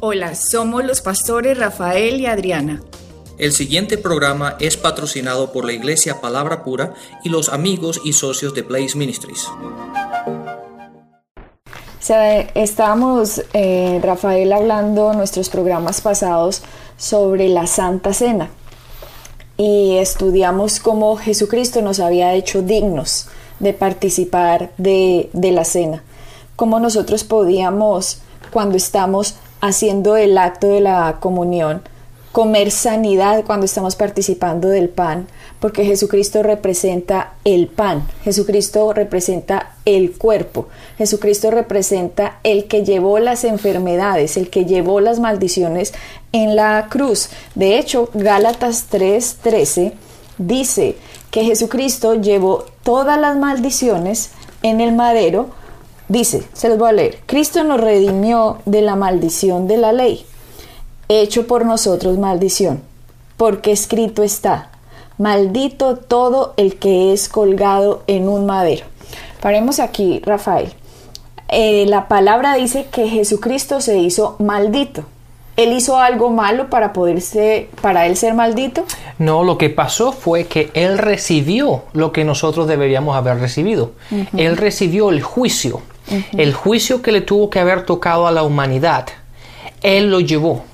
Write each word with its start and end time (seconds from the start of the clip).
Hola, 0.00 0.36
somos 0.36 0.84
los 0.84 1.00
pastores 1.00 1.58
Rafael 1.58 2.20
y 2.20 2.26
Adriana. 2.26 2.80
El 3.36 3.50
siguiente 3.50 3.98
programa 3.98 4.54
es 4.60 4.76
patrocinado 4.76 5.50
por 5.50 5.64
la 5.64 5.72
Iglesia 5.72 6.20
Palabra 6.20 6.62
Pura 6.62 6.94
y 7.24 7.30
los 7.30 7.48
amigos 7.48 8.00
y 8.04 8.12
socios 8.12 8.54
de 8.54 8.62
Blaze 8.62 8.96
Ministries. 8.96 9.48
estábamos, 12.54 13.42
eh, 13.54 13.98
Rafael, 14.00 14.52
hablando 14.52 15.10
en 15.10 15.18
nuestros 15.18 15.48
programas 15.48 16.00
pasados 16.00 16.62
sobre 16.96 17.48
la 17.48 17.66
Santa 17.66 18.12
Cena 18.14 18.50
y 19.56 19.96
estudiamos 19.96 20.78
cómo 20.78 21.16
Jesucristo 21.16 21.82
nos 21.82 21.98
había 21.98 22.34
hecho 22.34 22.62
dignos 22.62 23.26
de 23.58 23.72
participar 23.72 24.70
de, 24.78 25.28
de 25.32 25.50
la 25.50 25.64
cena, 25.64 26.04
cómo 26.54 26.78
nosotros 26.78 27.24
podíamos, 27.24 28.20
cuando 28.52 28.76
estamos 28.76 29.34
haciendo 29.60 30.16
el 30.16 30.38
acto 30.38 30.68
de 30.68 30.80
la 30.80 31.18
comunión, 31.20 31.82
comer 32.32 32.70
sanidad 32.70 33.44
cuando 33.44 33.66
estamos 33.66 33.96
participando 33.96 34.68
del 34.68 34.88
pan, 34.88 35.26
porque 35.60 35.84
Jesucristo 35.84 36.42
representa 36.42 37.32
el 37.44 37.66
pan, 37.66 38.06
Jesucristo 38.22 38.92
representa 38.92 39.74
el 39.84 40.12
cuerpo, 40.12 40.68
Jesucristo 40.98 41.50
representa 41.50 42.38
el 42.44 42.66
que 42.66 42.84
llevó 42.84 43.18
las 43.18 43.44
enfermedades, 43.44 44.36
el 44.36 44.50
que 44.50 44.66
llevó 44.66 45.00
las 45.00 45.18
maldiciones 45.18 45.94
en 46.32 46.54
la 46.54 46.86
cruz. 46.88 47.30
De 47.54 47.78
hecho, 47.78 48.10
Gálatas 48.14 48.86
3:13 48.90 49.94
dice 50.38 50.96
que 51.30 51.44
Jesucristo 51.44 52.14
llevó 52.14 52.66
todas 52.84 53.18
las 53.18 53.36
maldiciones 53.36 54.30
en 54.62 54.80
el 54.80 54.92
madero 54.94 55.50
Dice, 56.08 56.42
se 56.54 56.70
los 56.70 56.78
voy 56.78 56.88
a 56.88 56.92
leer, 56.92 57.18
Cristo 57.26 57.64
nos 57.64 57.80
redimió 57.80 58.58
de 58.64 58.80
la 58.80 58.96
maldición 58.96 59.68
de 59.68 59.76
la 59.76 59.92
ley, 59.92 60.24
hecho 61.08 61.46
por 61.46 61.66
nosotros 61.66 62.16
maldición, 62.16 62.82
porque 63.36 63.72
escrito 63.72 64.22
está, 64.22 64.70
maldito 65.18 65.96
todo 65.96 66.54
el 66.56 66.76
que 66.76 67.12
es 67.12 67.28
colgado 67.28 68.04
en 68.06 68.26
un 68.26 68.46
madero. 68.46 68.86
Paremos 69.42 69.80
aquí, 69.80 70.22
Rafael. 70.24 70.72
Eh, 71.48 71.84
la 71.86 72.08
palabra 72.08 72.54
dice 72.54 72.86
que 72.90 73.08
Jesucristo 73.08 73.82
se 73.82 73.98
hizo 73.98 74.36
maldito. 74.38 75.04
¿Él 75.56 75.72
hizo 75.72 75.98
algo 75.98 76.30
malo 76.30 76.70
para 76.70 76.92
poderse, 76.92 77.68
para 77.82 78.06
él 78.06 78.16
ser 78.16 78.32
maldito? 78.32 78.84
No, 79.18 79.42
lo 79.42 79.58
que 79.58 79.70
pasó 79.70 80.12
fue 80.12 80.44
que 80.44 80.70
él 80.72 80.98
recibió 80.98 81.82
lo 81.92 82.12
que 82.12 82.24
nosotros 82.24 82.68
deberíamos 82.68 83.16
haber 83.16 83.40
recibido. 83.40 83.90
Él 84.36 84.56
recibió 84.56 85.10
el 85.10 85.20
juicio 85.20 85.82
el 86.36 86.54
juicio 86.54 87.02
que 87.02 87.12
le 87.12 87.20
tuvo 87.20 87.50
que 87.50 87.58
haber 87.58 87.84
tocado 87.84 88.26
a 88.26 88.32
la 88.32 88.42
humanidad, 88.42 89.06
Él 89.82 90.10
lo 90.10 90.20
llevó. 90.20 90.64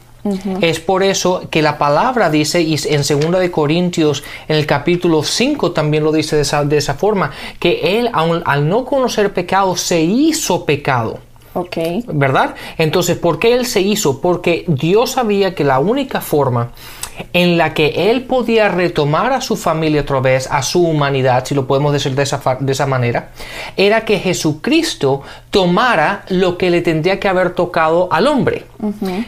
Es 0.63 0.81
por 0.81 1.03
eso 1.03 1.43
que 1.51 1.61
la 1.61 1.77
palabra 1.77 2.31
dice, 2.31 2.63
y 2.63 2.77
en 2.87 3.03
2 3.03 3.41
de 3.41 3.51
Corintios, 3.51 4.25
en 4.49 4.57
el 4.57 4.65
capítulo 4.65 5.23
5 5.23 5.73
también 5.73 6.03
lo 6.03 6.13
dice 6.13 6.37
de 6.37 6.77
esa, 6.79 6.95
forma, 6.95 7.31
que 7.59 7.99
Él, 7.99 8.11
al 8.13 8.69
no 8.69 8.87
conocer 8.87 9.35
pecado, 9.35 9.77
se 9.77 10.01
hizo 10.01 10.65
pecado. 10.65 11.21
Okay. 11.55 12.05
¿Verdad? 12.09 12.55
Entonces, 12.79 13.17
¿por 13.17 13.39
qué 13.39 13.55
Él 13.55 13.65
se 13.65 13.81
hizo? 13.81 14.21
Porque 14.21 14.65
Dios 14.67 15.13
sabía 15.13 15.55
que 15.55 15.65
la 15.65 15.79
única 15.79 16.21
forma 16.21 16.73
en 17.33 17.57
la 17.57 17.75
que 17.75 18.11
él 18.11 18.23
podía 18.23 18.69
retomar 18.69 19.33
a 19.33 19.41
su 19.41 19.57
familia 19.57 20.03
otra 20.03 20.21
vez, 20.21 20.49
a 20.51 20.63
su 20.63 20.83
humanidad, 20.83 21.45
si 21.45 21.55
lo 21.55 21.67
podemos 21.67 21.93
decir 21.93 22.15
de 22.15 22.23
esa, 22.23 22.41
de 22.61 22.73
esa 22.73 22.87
manera, 22.87 23.31
era 23.77 24.05
que 24.05 24.19
Jesucristo 24.19 25.23
tomara 25.51 26.25
lo 26.29 26.59
que 26.59 26.71
le 26.71 26.81
tendría 26.81 27.21
que 27.21 27.29
haber 27.29 27.55
tocado 27.55 28.09
al 28.13 28.27
hombre. 28.27 28.67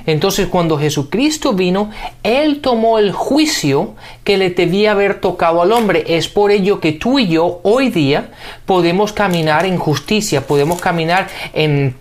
Entonces, 0.07 0.49
cuando 0.49 0.79
Jesucristo 0.79 1.53
vino, 1.53 1.91
él 2.23 2.61
tomó 2.61 2.99
el 2.99 3.13
juicio 3.13 3.95
que 4.23 4.37
le 4.37 4.51
debía 4.51 4.93
haber 4.93 5.21
tocado 5.21 5.63
al 5.63 5.73
hombre. 5.73 6.05
Es 6.09 6.29
por 6.29 6.51
ello 6.51 6.81
que 6.81 6.93
tú 6.93 7.19
y 7.19 7.29
yo 7.29 7.61
hoy 7.63 7.89
día 7.89 8.31
podemos 8.67 9.13
caminar 9.13 9.65
en 9.65 9.79
justicia, 9.79 10.47
podemos 10.47 10.81
caminar 10.81 11.29
en 11.55 11.95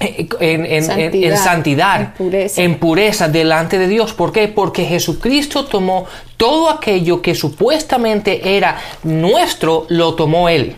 en 0.00 1.36
santidad, 1.36 2.14
en, 2.56 2.78
pureza. 2.78 3.28
delante 3.28 3.78
de 3.78 3.88
Dios. 3.88 4.12
¿Por 4.12 4.32
qué? 4.32 4.48
Porque 4.48 4.84
Jesucristo 4.84 5.66
tomó 5.66 6.06
todo 6.36 6.70
aquello 6.70 7.22
que 7.22 7.34
supuestamente 7.34 8.56
era 8.56 8.78
nuestro, 9.02 9.86
lo 9.88 10.14
tomó 10.14 10.48
Él, 10.48 10.76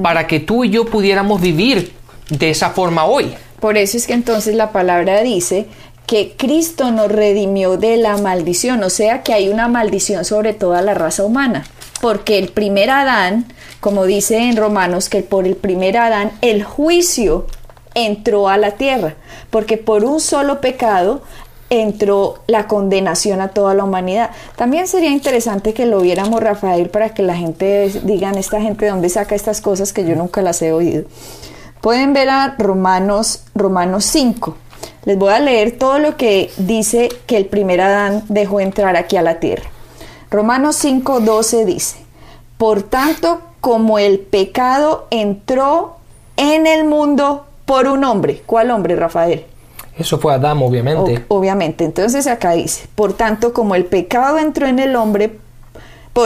para 0.00 0.26
que 0.26 0.40
tú 0.40 0.64
y 0.64 0.70
yo 0.70 0.84
pudiéramos 0.84 1.40
vivir 1.40 1.92
de 2.28 2.50
esa 2.50 2.70
forma 2.70 3.04
hoy. 3.04 3.34
Por 3.60 3.76
eso 3.76 3.96
es 3.96 4.06
que 4.06 4.12
entonces 4.12 4.54
la 4.54 4.70
palabra 4.70 5.22
dice 5.22 5.66
que 6.06 6.34
Cristo 6.36 6.90
nos 6.90 7.10
redimió 7.10 7.76
de 7.76 7.96
la 7.96 8.16
maldición, 8.16 8.82
o 8.82 8.90
sea 8.90 9.22
que 9.22 9.34
hay 9.34 9.48
una 9.48 9.68
maldición 9.68 10.24
sobre 10.24 10.54
toda 10.54 10.80
la 10.80 10.94
raza 10.94 11.24
humana, 11.24 11.66
porque 12.00 12.38
el 12.38 12.48
primer 12.48 12.90
Adán, 12.90 13.46
como 13.80 14.06
dice 14.06 14.38
en 14.38 14.56
Romanos, 14.56 15.08
que 15.08 15.22
por 15.22 15.46
el 15.46 15.56
primer 15.56 15.98
Adán 15.98 16.32
el 16.40 16.62
juicio 16.64 17.46
entró 18.06 18.48
a 18.48 18.56
la 18.56 18.72
tierra, 18.72 19.14
porque 19.50 19.76
por 19.76 20.04
un 20.04 20.20
solo 20.20 20.60
pecado 20.60 21.22
entró 21.70 22.38
la 22.46 22.66
condenación 22.66 23.40
a 23.40 23.48
toda 23.48 23.74
la 23.74 23.84
humanidad. 23.84 24.30
También 24.56 24.88
sería 24.88 25.10
interesante 25.10 25.74
que 25.74 25.86
lo 25.86 26.00
viéramos, 26.00 26.42
Rafael, 26.42 26.88
para 26.88 27.10
que 27.10 27.22
la 27.22 27.36
gente 27.36 27.90
digan, 28.04 28.36
esta 28.36 28.60
gente 28.60 28.86
de 28.86 28.90
dónde 28.90 29.08
saca 29.08 29.34
estas 29.34 29.60
cosas 29.60 29.92
que 29.92 30.06
yo 30.06 30.16
nunca 30.16 30.40
las 30.42 30.62
he 30.62 30.72
oído. 30.72 31.04
Pueden 31.80 32.12
ver 32.12 32.28
a 32.30 32.54
Romanos, 32.58 33.44
Romanos 33.54 34.04
5. 34.06 34.56
Les 35.04 35.18
voy 35.18 35.32
a 35.32 35.40
leer 35.40 35.78
todo 35.78 35.98
lo 35.98 36.16
que 36.16 36.50
dice 36.56 37.08
que 37.26 37.36
el 37.36 37.46
primer 37.46 37.80
Adán 37.80 38.24
dejó 38.28 38.60
entrar 38.60 38.96
aquí 38.96 39.16
a 39.16 39.22
la 39.22 39.38
tierra. 39.38 39.70
Romanos 40.30 40.76
5, 40.76 41.20
12 41.20 41.64
dice, 41.64 41.96
por 42.56 42.82
tanto, 42.82 43.40
como 43.60 43.98
el 43.98 44.18
pecado 44.20 45.06
entró 45.10 45.96
en 46.36 46.66
el 46.66 46.84
mundo 46.84 47.46
por 47.68 47.86
un 47.86 48.02
hombre. 48.02 48.42
¿Cuál 48.46 48.70
hombre, 48.70 48.96
Rafael? 48.96 49.44
Eso 49.98 50.18
fue 50.18 50.32
Adán, 50.32 50.58
obviamente. 50.62 51.26
obviamente. 51.28 51.84
Entonces 51.84 52.26
acá 52.26 52.52
dice, 52.52 52.88
por 52.94 53.12
tanto, 53.12 53.52
como 53.52 53.74
el 53.74 53.84
pecado 53.84 54.38
entró 54.38 54.66
en 54.66 54.78
el 54.78 54.96
hombre, 54.96 55.38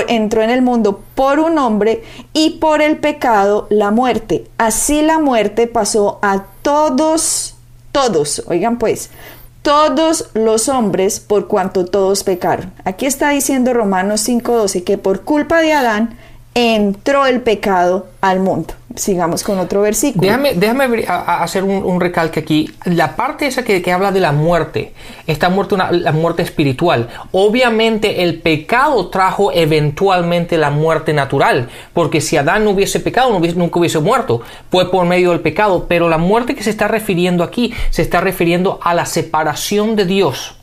entró 0.06 0.42
en 0.42 0.50
el 0.50 0.62
mundo 0.62 1.02
por 1.16 1.40
un 1.40 1.58
hombre 1.58 2.04
y 2.32 2.58
por 2.60 2.80
el 2.80 2.98
pecado 2.98 3.66
la 3.70 3.90
muerte. 3.90 4.44
Así 4.56 5.02
la 5.02 5.18
muerte 5.18 5.66
pasó 5.66 6.20
a 6.22 6.44
todos, 6.62 7.56
todos, 7.90 8.44
oigan 8.46 8.78
pues, 8.78 9.10
todos 9.62 10.30
los 10.34 10.68
hombres 10.68 11.18
por 11.18 11.48
cuanto 11.48 11.86
todos 11.86 12.22
pecaron. 12.22 12.72
Aquí 12.84 13.04
está 13.04 13.30
diciendo 13.30 13.74
Romanos 13.74 14.26
5:12 14.28 14.84
que 14.84 14.96
por 14.96 15.22
culpa 15.22 15.60
de 15.60 15.72
Adán 15.72 16.16
entró 16.54 17.26
el 17.26 17.40
pecado 17.40 18.06
al 18.20 18.38
mundo. 18.38 18.74
Sigamos 18.96 19.42
con 19.42 19.58
otro 19.58 19.82
versículo. 19.82 20.26
Déjame, 20.26 20.54
déjame 20.54 21.04
hacer 21.06 21.64
un, 21.64 22.00
recalque 22.00 22.40
aquí. 22.40 22.70
La 22.84 23.16
parte 23.16 23.46
esa 23.46 23.62
que, 23.64 23.92
habla 23.92 24.12
de 24.12 24.20
la 24.20 24.32
muerte, 24.32 24.92
esta 25.26 25.48
muerte, 25.48 25.74
una, 25.74 25.90
la 25.92 26.12
muerte 26.12 26.42
espiritual. 26.42 27.08
Obviamente 27.32 28.22
el 28.22 28.40
pecado 28.40 29.08
trajo 29.08 29.52
eventualmente 29.52 30.56
la 30.58 30.70
muerte 30.70 31.12
natural, 31.12 31.68
porque 31.92 32.20
si 32.20 32.36
Adán 32.36 32.64
no 32.64 32.70
hubiese 32.70 33.00
pecado, 33.00 33.30
no 33.30 33.52
nunca 33.54 33.78
hubiese 33.78 33.98
muerto. 33.98 34.42
Fue 34.70 34.90
por 34.90 35.06
medio 35.06 35.30
del 35.30 35.40
pecado, 35.40 35.86
pero 35.88 36.08
la 36.08 36.18
muerte 36.18 36.54
que 36.54 36.62
se 36.62 36.70
está 36.70 36.88
refiriendo 36.88 37.44
aquí 37.44 37.72
se 37.90 38.02
está 38.02 38.20
refiriendo 38.20 38.78
a 38.82 38.94
la 38.94 39.06
separación 39.06 39.96
de 39.96 40.04
Dios 40.04 40.56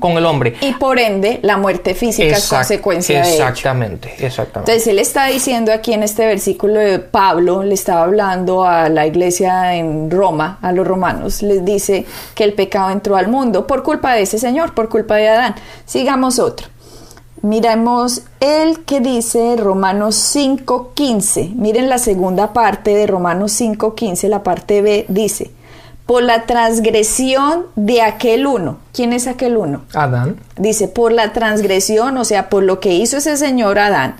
con, 0.00 0.12
el 0.12 0.26
hombre. 0.26 0.54
Y 0.60 0.72
por 0.72 0.98
ende, 0.98 1.40
la 1.42 1.56
muerte 1.56 1.94
física 1.94 2.36
es 2.36 2.48
consecuencia 2.48 3.22
de 3.22 3.30
Exactamente, 3.30 4.14
exactamente. 4.18 4.72
Entonces 4.72 4.86
él 4.86 4.98
está 4.98 5.26
diciendo 5.26 5.72
aquí 5.72 5.92
en 5.92 6.02
este 6.02 6.26
versículo 6.26 6.80
de 6.80 6.98
Pablo, 6.98 7.62
le 7.68 7.74
estaba 7.74 8.02
hablando 8.02 8.64
a 8.64 8.88
la 8.88 9.06
iglesia 9.06 9.74
en 9.74 10.10
Roma, 10.10 10.58
a 10.62 10.72
los 10.72 10.86
romanos, 10.86 11.42
les 11.42 11.64
dice 11.64 12.06
que 12.34 12.44
el 12.44 12.54
pecado 12.54 12.90
entró 12.90 13.16
al 13.16 13.28
mundo 13.28 13.66
por 13.66 13.82
culpa 13.82 14.14
de 14.14 14.22
ese 14.22 14.38
señor, 14.38 14.74
por 14.74 14.88
culpa 14.88 15.16
de 15.16 15.28
Adán. 15.28 15.54
Sigamos 15.84 16.38
otro. 16.38 16.66
Miremos 17.42 18.22
el 18.40 18.84
que 18.84 19.00
dice 19.00 19.56
Romanos 19.56 20.34
5.15. 20.34 21.54
Miren 21.54 21.88
la 21.88 21.98
segunda 21.98 22.52
parte 22.52 22.94
de 22.94 23.06
Romanos 23.06 23.60
5.15, 23.60 24.28
la 24.28 24.42
parte 24.42 24.82
B 24.82 25.06
dice, 25.08 25.52
por 26.04 26.22
la 26.22 26.46
transgresión 26.46 27.66
de 27.76 28.02
aquel 28.02 28.46
uno. 28.46 28.78
¿Quién 28.92 29.12
es 29.12 29.28
aquel 29.28 29.56
uno? 29.56 29.82
Adán. 29.94 30.40
Dice, 30.56 30.88
por 30.88 31.12
la 31.12 31.32
transgresión, 31.32 32.16
o 32.16 32.24
sea, 32.24 32.48
por 32.48 32.64
lo 32.64 32.80
que 32.80 32.94
hizo 32.94 33.18
ese 33.18 33.36
señor 33.36 33.78
Adán, 33.78 34.16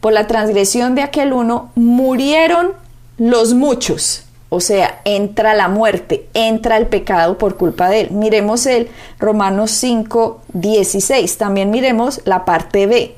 por 0.00 0.12
la 0.12 0.26
transgresión 0.26 0.94
de 0.94 1.02
aquel 1.02 1.32
uno, 1.32 1.70
murieron 1.74 2.72
los 3.18 3.54
muchos. 3.54 4.24
O 4.50 4.60
sea, 4.60 5.02
entra 5.04 5.54
la 5.54 5.68
muerte, 5.68 6.26
entra 6.32 6.78
el 6.78 6.86
pecado 6.86 7.36
por 7.36 7.56
culpa 7.56 7.90
de 7.90 8.02
él. 8.02 8.10
Miremos 8.12 8.64
el 8.64 8.88
Romanos 9.18 9.72
5, 9.72 10.40
16. 10.54 11.36
También 11.36 11.70
miremos 11.70 12.22
la 12.24 12.46
parte 12.46 12.86
B. 12.86 13.14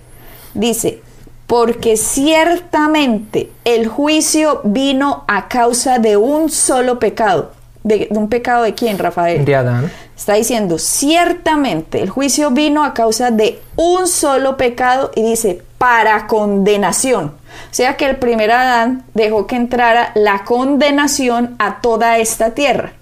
Dice, 0.55 1.01
porque 1.47 1.97
ciertamente 1.97 3.51
el 3.65 3.87
juicio 3.87 4.61
vino 4.65 5.25
a 5.29 5.47
causa 5.47 6.01
de 6.01 6.17
un 6.17 6.51
solo 6.51 6.99
pecado. 6.99 7.53
de, 7.85 8.09
de 8.11 8.19
un 8.19 8.29
pecado 8.29 8.65
de 8.65 8.75
quién, 8.75 8.99
Rafael? 8.99 9.45
De 9.45 9.55
Adán. 9.55 9.91
Está 10.17 10.35
diciendo, 10.35 10.79
ciertamente 10.79 12.03
el 12.03 12.11
juicio 12.11 12.51
vino 12.51 12.85
a 12.85 12.93
causa 12.93 13.31
de 13.31 13.61
un 13.77 14.09
solo 14.09 14.57
pecado 14.57 15.13
y 15.15 15.23
dice, 15.23 15.63
para 15.79 16.27
condenación. 16.27 17.40
O 17.71 17.75
sea 17.75 17.97
que 17.97 18.07
el 18.07 18.17
primer 18.17 18.51
Adán 18.51 19.05
dejó 19.15 19.47
que 19.47 19.57
entrara 19.57 20.13
la 20.15 20.45
condenación 20.45 21.57
a 21.59 21.81
toda 21.81 22.19
esta 22.19 22.51
tierra. 22.51 22.93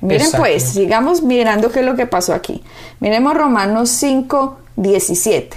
Miren 0.00 0.22
Exacto. 0.22 0.38
pues, 0.42 0.62
sigamos 0.62 1.22
mirando 1.22 1.70
qué 1.70 1.80
es 1.80 1.86
lo 1.86 1.96
que 1.96 2.06
pasó 2.06 2.34
aquí. 2.34 2.62
Miremos 3.00 3.34
Romanos 3.34 3.88
5, 3.90 4.58
17. 4.76 5.56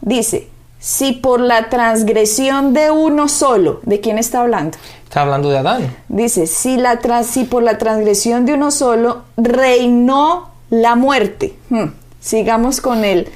Dice, 0.00 0.48
si 0.78 1.12
por 1.12 1.40
la 1.40 1.68
transgresión 1.68 2.72
de 2.74 2.90
uno 2.90 3.28
solo, 3.28 3.80
¿de 3.84 4.00
quién 4.00 4.18
está 4.18 4.40
hablando? 4.40 4.78
Está 5.04 5.22
hablando 5.22 5.50
de 5.50 5.58
Adán. 5.58 5.94
Dice, 6.08 6.46
si, 6.46 6.76
la 6.76 6.98
trans- 7.00 7.26
si 7.26 7.44
por 7.44 7.62
la 7.62 7.76
transgresión 7.78 8.46
de 8.46 8.54
uno 8.54 8.70
solo 8.70 9.22
reinó 9.36 10.50
la 10.70 10.94
muerte. 10.94 11.54
Hmm. 11.68 11.88
Sigamos 12.20 12.80
con 12.80 13.04
el 13.04 13.28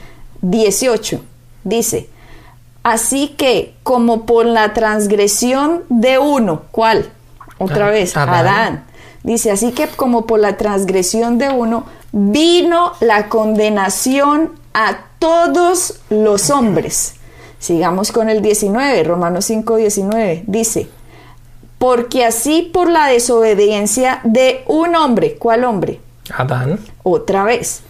18. 0.43 1.21
Dice, 1.65 2.09
así 2.87 3.35
que 3.37 3.75
como 3.83 4.27
por 4.27 4.47
la 4.47 4.73
transgresión 4.73 5.83
de 5.89 6.19
uno, 6.19 6.63
¿cuál? 6.71 7.11
Otra 7.59 7.89
Ah, 7.89 7.91
vez, 7.91 8.17
Adán. 8.17 8.35
Adán. 8.35 8.85
Dice, 9.25 9.51
así 9.51 9.73
que 9.73 9.89
como 9.89 10.25
por 10.27 10.39
la 10.39 10.57
transgresión 10.57 11.37
de 11.39 11.49
uno, 11.49 11.85
vino 12.13 12.93
la 13.01 13.29
condenación 13.29 14.53
a 14.73 14.99
todos 15.19 16.01
los 16.11 16.51
hombres. 16.51 17.15
Sigamos 17.59 18.13
con 18.13 18.29
el 18.29 18.41
19, 18.41 19.03
Romanos 19.03 19.47
5, 19.47 19.77
19. 19.77 20.45
Dice, 20.47 20.89
porque 21.79 22.25
así 22.25 22.71
por 22.73 22.89
la 22.89 23.07
desobediencia 23.09 24.21
de 24.23 24.63
un 24.69 24.95
hombre, 24.95 25.37
¿cuál 25.37 25.65
hombre? 25.65 26.01
Adán. 26.37 26.79
Otra 27.03 27.43
vez. 27.43 27.83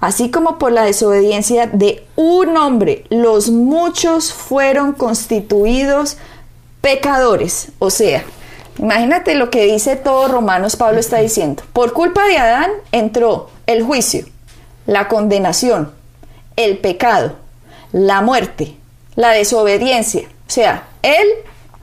Así 0.00 0.30
como 0.30 0.58
por 0.58 0.72
la 0.72 0.84
desobediencia 0.84 1.66
de 1.66 2.06
un 2.16 2.56
hombre, 2.56 3.04
los 3.10 3.50
muchos 3.50 4.32
fueron 4.32 4.92
constituidos 4.92 6.16
pecadores. 6.80 7.68
O 7.78 7.90
sea, 7.90 8.24
imagínate 8.78 9.34
lo 9.34 9.50
que 9.50 9.66
dice 9.66 9.96
todo 9.96 10.28
Romanos, 10.28 10.76
Pablo 10.76 11.00
está 11.00 11.18
diciendo. 11.18 11.62
Por 11.74 11.92
culpa 11.92 12.24
de 12.26 12.38
Adán 12.38 12.70
entró 12.92 13.50
el 13.66 13.82
juicio, 13.82 14.24
la 14.86 15.06
condenación, 15.06 15.92
el 16.56 16.78
pecado, 16.78 17.34
la 17.92 18.22
muerte, 18.22 18.76
la 19.16 19.32
desobediencia. 19.32 20.22
O 20.22 20.50
sea, 20.50 20.84
él 21.02 21.28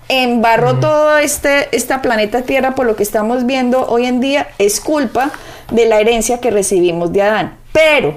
embarró 0.10 0.80
todo 0.80 1.18
este 1.18 1.76
esta 1.76 2.02
planeta 2.02 2.42
Tierra 2.42 2.76
por 2.76 2.86
lo 2.86 2.96
que 2.96 3.04
estamos 3.04 3.46
viendo 3.46 3.86
hoy 3.88 4.06
en 4.06 4.22
día 4.22 4.48
es 4.58 4.80
culpa 4.80 5.32
de 5.70 5.86
la 5.86 6.00
herencia 6.00 6.40
que 6.40 6.50
recibimos 6.50 7.12
de 7.14 7.22
Adán. 7.22 7.58
Pero, 7.78 8.16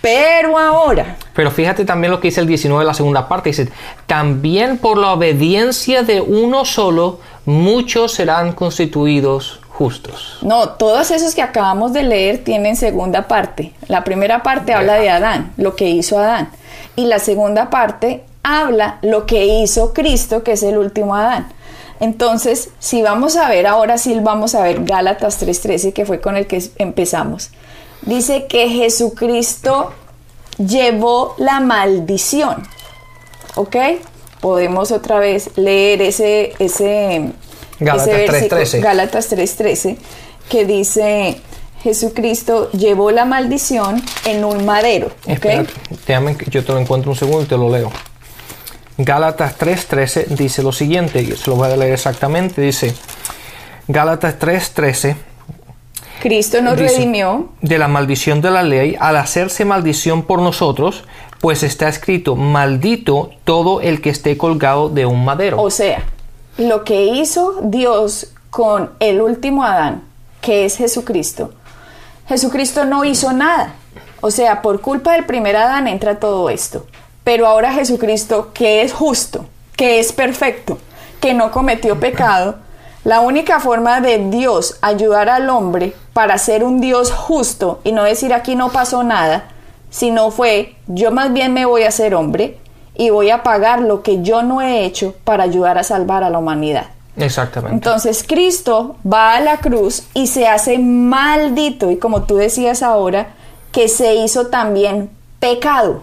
pero 0.00 0.56
ahora, 0.56 1.16
Pero 1.34 1.50
fíjate 1.50 1.84
también 1.84 2.12
lo 2.12 2.20
que 2.20 2.28
dice 2.28 2.40
el 2.40 2.46
19 2.46 2.84
de 2.84 2.86
la 2.86 2.94
segunda 2.94 3.26
parte. 3.26 3.50
Dice, 3.50 3.68
también 4.06 4.78
por 4.78 4.96
la 4.96 5.12
obediencia 5.12 6.04
de 6.04 6.20
uno 6.20 6.64
solo, 6.64 7.18
muchos 7.46 8.12
serán 8.12 8.52
constituidos 8.52 9.60
justos. 9.70 10.38
no, 10.42 10.68
todos 10.68 11.10
esos 11.10 11.34
que 11.34 11.42
acabamos 11.42 11.92
de 11.92 12.04
leer 12.04 12.44
tienen 12.44 12.76
segunda 12.76 13.26
parte. 13.26 13.72
La 13.88 14.04
primera 14.04 14.44
parte 14.44 14.72
habla 14.72 14.94
de 14.94 15.10
Adán, 15.10 15.52
lo 15.56 15.74
que 15.74 15.88
hizo 15.88 16.18
Adán. 16.18 16.50
Y 16.94 17.06
la 17.06 17.18
segunda 17.18 17.70
parte 17.70 18.22
habla 18.44 18.98
lo 19.02 19.26
que 19.26 19.46
hizo 19.46 19.92
Cristo, 19.92 20.44
que 20.44 20.52
es 20.52 20.62
el 20.62 20.78
último 20.78 21.16
Adán. 21.16 21.48
Entonces, 21.98 22.70
si 22.78 23.02
vamos 23.02 23.36
a 23.36 23.48
ver, 23.48 23.66
ahora 23.66 23.98
sí 23.98 24.16
vamos 24.22 24.54
a 24.54 24.62
ver 24.62 24.84
Gálatas 24.84 25.38
3:13, 25.42 25.92
que 25.92 26.06
fue 26.06 26.20
con 26.20 26.36
el 26.36 26.46
que 26.46 26.62
empezamos. 26.78 27.50
Dice 28.02 28.46
que 28.46 28.68
Jesucristo 28.68 29.92
llevó 30.58 31.34
la 31.38 31.60
maldición. 31.60 32.62
¿Ok? 33.56 33.76
Podemos 34.40 34.90
otra 34.90 35.18
vez 35.18 35.50
leer 35.56 36.00
ese, 36.02 36.54
ese, 36.58 37.32
Gálatas 37.78 38.08
ese 38.08 38.16
versículo, 38.16 38.60
3:13. 38.62 38.80
Gálatas 38.80 39.32
3:13, 39.32 39.96
que 40.48 40.64
dice, 40.64 41.40
Jesucristo 41.82 42.70
llevó 42.72 43.10
la 43.10 43.24
maldición 43.24 44.02
en 44.24 44.44
un 44.44 44.64
madero. 44.64 45.06
¿ok? 45.06 45.28
Espérate, 45.28 45.72
déjame 46.06 46.36
yo 46.50 46.64
te 46.64 46.72
lo 46.72 46.78
encuentro 46.78 47.10
un 47.10 47.16
segundo 47.16 47.42
y 47.42 47.46
te 47.46 47.56
lo 47.56 47.70
leo. 47.70 47.90
Gálatas 48.96 49.58
3:13 49.58 50.26
dice 50.28 50.62
lo 50.62 50.72
siguiente, 50.72 51.22
y 51.22 51.32
se 51.36 51.50
lo 51.50 51.56
voy 51.56 51.70
a 51.70 51.76
leer 51.76 51.92
exactamente, 51.92 52.60
dice 52.60 52.94
Gálatas 53.88 54.38
3:13 54.38 55.16
Cristo 56.20 56.60
nos 56.60 56.76
Dice, 56.76 56.96
redimió 56.96 57.48
de 57.62 57.78
la 57.78 57.88
maldición 57.88 58.40
de 58.42 58.50
la 58.50 58.62
ley 58.62 58.96
al 59.00 59.16
hacerse 59.16 59.64
maldición 59.64 60.22
por 60.22 60.40
nosotros, 60.40 61.04
pues 61.40 61.62
está 61.62 61.88
escrito, 61.88 62.36
maldito 62.36 63.30
todo 63.44 63.80
el 63.80 64.02
que 64.02 64.10
esté 64.10 64.36
colgado 64.36 64.90
de 64.90 65.06
un 65.06 65.24
madero. 65.24 65.60
O 65.60 65.70
sea, 65.70 66.04
lo 66.58 66.84
que 66.84 67.06
hizo 67.06 67.60
Dios 67.62 68.32
con 68.50 68.90
el 69.00 69.22
último 69.22 69.64
Adán, 69.64 70.02
que 70.42 70.66
es 70.66 70.76
Jesucristo, 70.76 71.54
Jesucristo 72.28 72.84
no 72.84 73.04
hizo 73.04 73.32
nada. 73.32 73.74
O 74.20 74.30
sea, 74.30 74.60
por 74.60 74.82
culpa 74.82 75.14
del 75.14 75.24
primer 75.24 75.56
Adán 75.56 75.88
entra 75.88 76.20
todo 76.20 76.50
esto. 76.50 76.86
Pero 77.24 77.46
ahora 77.46 77.72
Jesucristo, 77.72 78.50
que 78.52 78.82
es 78.82 78.92
justo, 78.92 79.46
que 79.74 79.98
es 79.98 80.12
perfecto, 80.12 80.78
que 81.20 81.32
no 81.32 81.50
cometió 81.50 81.98
pecado, 81.98 82.56
la 83.04 83.20
única 83.20 83.60
forma 83.60 84.00
de 84.00 84.18
Dios 84.30 84.76
ayudar 84.82 85.28
al 85.28 85.48
hombre 85.48 85.94
para 86.12 86.36
ser 86.38 86.64
un 86.64 86.80
Dios 86.80 87.10
justo 87.12 87.80
y 87.84 87.92
no 87.92 88.04
decir 88.04 88.34
aquí 88.34 88.54
no 88.54 88.70
pasó 88.70 89.02
nada, 89.02 89.44
sino 89.90 90.30
fue 90.30 90.76
yo 90.86 91.10
más 91.10 91.32
bien 91.32 91.52
me 91.52 91.64
voy 91.64 91.84
a 91.84 91.88
hacer 91.88 92.14
hombre 92.14 92.58
y 92.94 93.10
voy 93.10 93.30
a 93.30 93.42
pagar 93.42 93.80
lo 93.80 94.02
que 94.02 94.22
yo 94.22 94.42
no 94.42 94.60
he 94.60 94.84
hecho 94.84 95.14
para 95.24 95.44
ayudar 95.44 95.78
a 95.78 95.84
salvar 95.84 96.22
a 96.24 96.30
la 96.30 96.38
humanidad. 96.38 96.86
Exactamente. 97.16 97.74
Entonces 97.74 98.22
Cristo 98.26 98.96
va 99.10 99.34
a 99.34 99.40
la 99.40 99.58
cruz 99.58 100.04
y 100.14 100.26
se 100.26 100.46
hace 100.46 100.78
maldito 100.78 101.90
y 101.90 101.96
como 101.96 102.24
tú 102.24 102.36
decías 102.36 102.82
ahora, 102.82 103.34
que 103.72 103.88
se 103.88 104.16
hizo 104.16 104.48
también 104.48 105.10
pecado. 105.38 106.02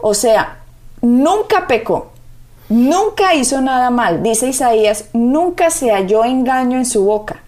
O 0.00 0.14
sea, 0.14 0.60
nunca 1.02 1.66
pecó, 1.66 2.09
nunca 2.70 3.34
hizo 3.34 3.60
nada 3.60 3.90
mal. 3.90 4.22
Dice 4.22 4.48
Isaías, 4.48 5.10
nunca 5.12 5.68
se 5.70 5.90
halló 5.90 6.24
engaño 6.24 6.78
en 6.78 6.86
su 6.86 7.04
boca. 7.04 7.42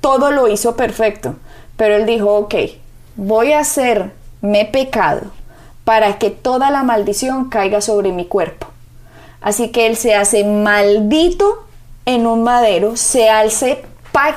Todo 0.00 0.32
lo 0.32 0.48
hizo 0.48 0.74
perfecto. 0.74 1.36
Pero 1.76 1.96
él 1.96 2.06
dijo, 2.06 2.34
ok, 2.34 2.54
voy 3.16 3.52
a 3.52 3.60
hacerme 3.60 4.64
pecado 4.72 5.30
para 5.84 6.18
que 6.18 6.30
toda 6.30 6.70
la 6.70 6.82
maldición 6.82 7.48
caiga 7.48 7.80
sobre 7.80 8.12
mi 8.12 8.26
cuerpo. 8.26 8.66
Así 9.40 9.68
que 9.68 9.86
él 9.86 9.96
se 9.96 10.14
hace 10.14 10.44
maldito 10.44 11.64
en 12.04 12.26
un 12.26 12.42
madero, 12.42 12.96
se 12.96 13.30
hace 13.30 13.82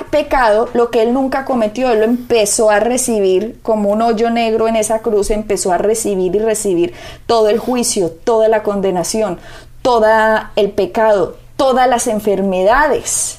pecado, 0.09 0.69
lo 0.73 0.89
que 0.91 1.01
él 1.01 1.13
nunca 1.13 1.45
cometió, 1.45 1.91
él 1.91 1.99
lo 1.99 2.05
empezó 2.05 2.69
a 2.69 2.79
recibir 2.79 3.59
como 3.61 3.89
un 3.89 4.01
hoyo 4.01 4.29
negro 4.29 4.67
en 4.67 4.75
esa 4.75 4.99
cruz, 4.99 5.31
empezó 5.31 5.71
a 5.71 5.77
recibir 5.77 6.35
y 6.35 6.39
recibir 6.39 6.93
todo 7.25 7.49
el 7.49 7.59
juicio, 7.59 8.11
toda 8.11 8.47
la 8.47 8.63
condenación, 8.63 9.39
todo 9.81 10.07
el 10.55 10.71
pecado, 10.71 11.37
todas 11.57 11.87
las 11.87 12.07
enfermedades. 12.07 13.35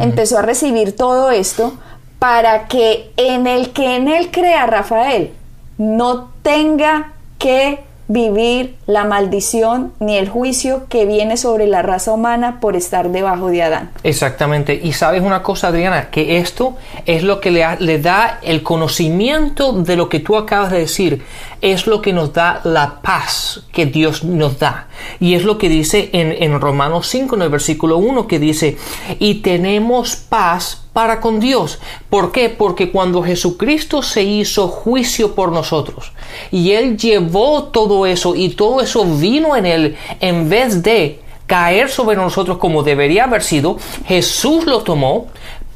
Empezó 0.00 0.38
a 0.38 0.42
recibir 0.42 0.96
todo 0.96 1.30
esto 1.30 1.74
para 2.18 2.66
que 2.66 3.12
en 3.16 3.46
el 3.46 3.72
que 3.72 3.96
en 3.96 4.08
él 4.08 4.30
crea 4.30 4.66
Rafael 4.66 5.32
no 5.78 6.30
tenga 6.42 7.12
que 7.38 7.84
vivir 8.08 8.76
la 8.86 9.04
maldición 9.04 9.92
ni 9.98 10.16
el 10.16 10.28
juicio 10.28 10.86
que 10.88 11.06
viene 11.06 11.36
sobre 11.36 11.66
la 11.66 11.82
raza 11.82 12.12
humana 12.12 12.60
por 12.60 12.76
estar 12.76 13.10
debajo 13.10 13.48
de 13.48 13.62
Adán. 13.62 13.90
Exactamente. 14.02 14.78
Y 14.80 14.92
sabes 14.92 15.22
una 15.22 15.42
cosa, 15.42 15.68
Adriana, 15.68 16.10
que 16.10 16.38
esto 16.38 16.76
es 17.04 17.22
lo 17.22 17.40
que 17.40 17.50
le, 17.50 17.64
le 17.80 17.98
da 17.98 18.38
el 18.42 18.62
conocimiento 18.62 19.72
de 19.72 19.96
lo 19.96 20.08
que 20.08 20.20
tú 20.20 20.36
acabas 20.36 20.70
de 20.70 20.78
decir. 20.78 21.24
Es 21.60 21.86
lo 21.86 22.02
que 22.02 22.12
nos 22.12 22.32
da 22.32 22.60
la 22.64 23.00
paz 23.02 23.64
que 23.72 23.86
Dios 23.86 24.24
nos 24.24 24.58
da. 24.58 24.88
Y 25.20 25.34
es 25.34 25.44
lo 25.44 25.58
que 25.58 25.68
dice 25.68 26.10
en, 26.12 26.42
en 26.42 26.60
Romanos 26.60 27.08
5, 27.08 27.36
en 27.36 27.42
el 27.42 27.48
versículo 27.48 27.98
1, 27.98 28.26
que 28.26 28.38
dice, 28.38 28.76
y 29.18 29.36
tenemos 29.36 30.16
paz 30.16 30.86
para 30.96 31.20
con 31.20 31.40
Dios. 31.40 31.78
¿Por 32.08 32.32
qué? 32.32 32.48
Porque 32.48 32.90
cuando 32.90 33.22
Jesucristo 33.22 34.00
se 34.02 34.22
hizo 34.22 34.68
juicio 34.68 35.34
por 35.34 35.52
nosotros 35.52 36.12
y 36.50 36.70
Él 36.70 36.96
llevó 36.96 37.64
todo 37.64 38.06
eso 38.06 38.34
y 38.34 38.48
todo 38.48 38.80
eso 38.80 39.04
vino 39.04 39.54
en 39.56 39.66
Él 39.66 39.96
en 40.20 40.48
vez 40.48 40.82
de 40.82 41.20
caer 41.46 41.90
sobre 41.90 42.16
nosotros 42.16 42.56
como 42.58 42.82
debería 42.82 43.24
haber 43.24 43.42
sido, 43.42 43.76
Jesús 44.06 44.64
lo 44.64 44.82
tomó 44.84 45.26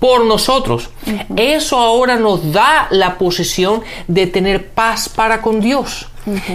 por 0.01 0.25
nosotros. 0.25 0.89
Eso 1.37 1.79
ahora 1.79 2.17
nos 2.17 2.53
da 2.53 2.89
la 2.91 3.19
posición 3.19 3.83
de 4.09 4.27
tener 4.27 4.71
paz 4.71 5.09
para 5.09 5.41
con 5.43 5.61
Dios. 5.61 6.07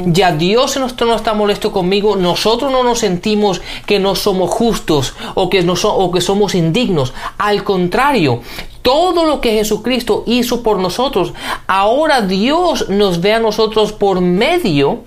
Ya 0.06 0.32
Dios 0.32 0.78
no 0.78 0.86
está, 0.86 1.06
no 1.06 1.16
está 1.16 1.34
molesto 1.34 1.72
conmigo, 1.72 2.16
nosotros 2.16 2.72
no 2.72 2.84
nos 2.84 3.00
sentimos 3.00 3.62
que 3.88 4.00
no 4.00 4.16
somos 4.16 4.50
justos 4.52 5.14
o 5.34 5.50
que, 5.50 5.64
no 5.64 5.76
so- 5.76 5.96
o 5.96 6.12
que 6.12 6.22
somos 6.22 6.54
indignos. 6.56 7.14
Al 7.38 7.64
contrario, 7.64 8.42
todo 8.86 9.26
lo 9.26 9.42
que 9.42 9.54
Jesucristo 9.54 10.24
hizo 10.28 10.62
por 10.62 10.78
nosotros, 10.78 11.34
ahora 11.66 12.22
Dios 12.22 12.88
nos 12.88 13.20
ve 13.20 13.34
a 13.34 13.40
nosotros 13.40 13.92
por 13.92 14.22
medio 14.22 15.00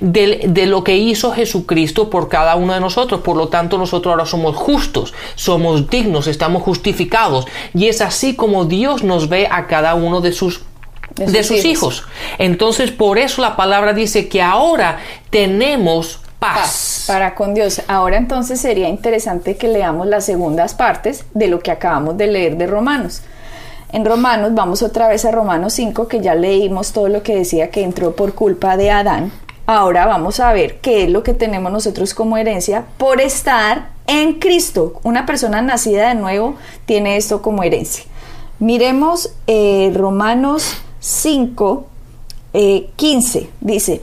de, 0.00 0.46
de, 0.48 0.64
lo 0.64 0.82
que 0.82 0.96
hizo 0.96 1.32
Jesucristo 1.32 2.08
por 2.08 2.30
cada 2.30 2.56
uno 2.56 2.72
de 2.72 2.80
nosotros. 2.80 3.20
Por 3.20 3.36
lo 3.36 3.48
tanto, 3.48 3.76
nosotros 3.76 4.10
ahora 4.10 4.24
somos 4.24 4.56
justos, 4.56 5.12
somos 5.34 5.90
dignos, 5.90 6.28
estamos 6.28 6.62
justificados. 6.62 7.44
Y 7.74 7.88
es 7.88 8.00
así 8.00 8.34
como 8.34 8.64
Dios 8.64 9.02
nos 9.02 9.28
ve 9.28 9.46
a 9.50 9.66
cada 9.66 9.94
uno 9.96 10.22
de 10.22 10.32
sus 10.32 10.62
de 11.16 11.44
sus, 11.44 11.66
hijos. 11.66 12.04
Entonces, 12.38 12.90
por 12.90 13.18
eso 13.18 13.42
la 13.42 13.54
palabra 13.54 13.92
dice 13.92 14.28
que 14.28 14.40
ahora 14.40 14.98
tenemos 15.28 16.20
para 17.06 17.34
con 17.34 17.54
Dios. 17.54 17.82
Ahora 17.88 18.16
entonces 18.16 18.60
sería 18.60 18.88
interesante 18.88 19.56
que 19.56 19.68
leamos 19.68 20.06
las 20.06 20.24
segundas 20.24 20.74
partes 20.74 21.24
de 21.34 21.48
lo 21.48 21.60
que 21.60 21.70
acabamos 21.70 22.16
de 22.16 22.26
leer 22.26 22.56
de 22.56 22.66
Romanos. 22.66 23.22
En 23.92 24.04
Romanos, 24.04 24.52
vamos 24.54 24.82
otra 24.82 25.08
vez 25.08 25.24
a 25.24 25.30
Romanos 25.30 25.72
5, 25.74 26.08
que 26.08 26.20
ya 26.20 26.34
leímos 26.34 26.92
todo 26.92 27.08
lo 27.08 27.22
que 27.22 27.36
decía 27.36 27.70
que 27.70 27.82
entró 27.82 28.16
por 28.16 28.34
culpa 28.34 28.76
de 28.76 28.90
Adán. 28.90 29.32
Ahora 29.66 30.06
vamos 30.06 30.40
a 30.40 30.52
ver 30.52 30.78
qué 30.80 31.04
es 31.04 31.10
lo 31.10 31.22
que 31.22 31.34
tenemos 31.34 31.72
nosotros 31.72 32.14
como 32.14 32.36
herencia 32.36 32.84
por 32.98 33.20
estar 33.20 33.88
en 34.06 34.34
Cristo. 34.34 35.00
Una 35.02 35.26
persona 35.26 35.62
nacida 35.62 36.08
de 36.08 36.14
nuevo 36.14 36.56
tiene 36.84 37.16
esto 37.16 37.42
como 37.42 37.62
herencia. 37.62 38.04
Miremos 38.58 39.32
eh, 39.46 39.92
Romanos 39.94 40.76
5, 41.00 41.86
15. 42.96 43.38
Eh, 43.38 43.50
dice, 43.60 44.02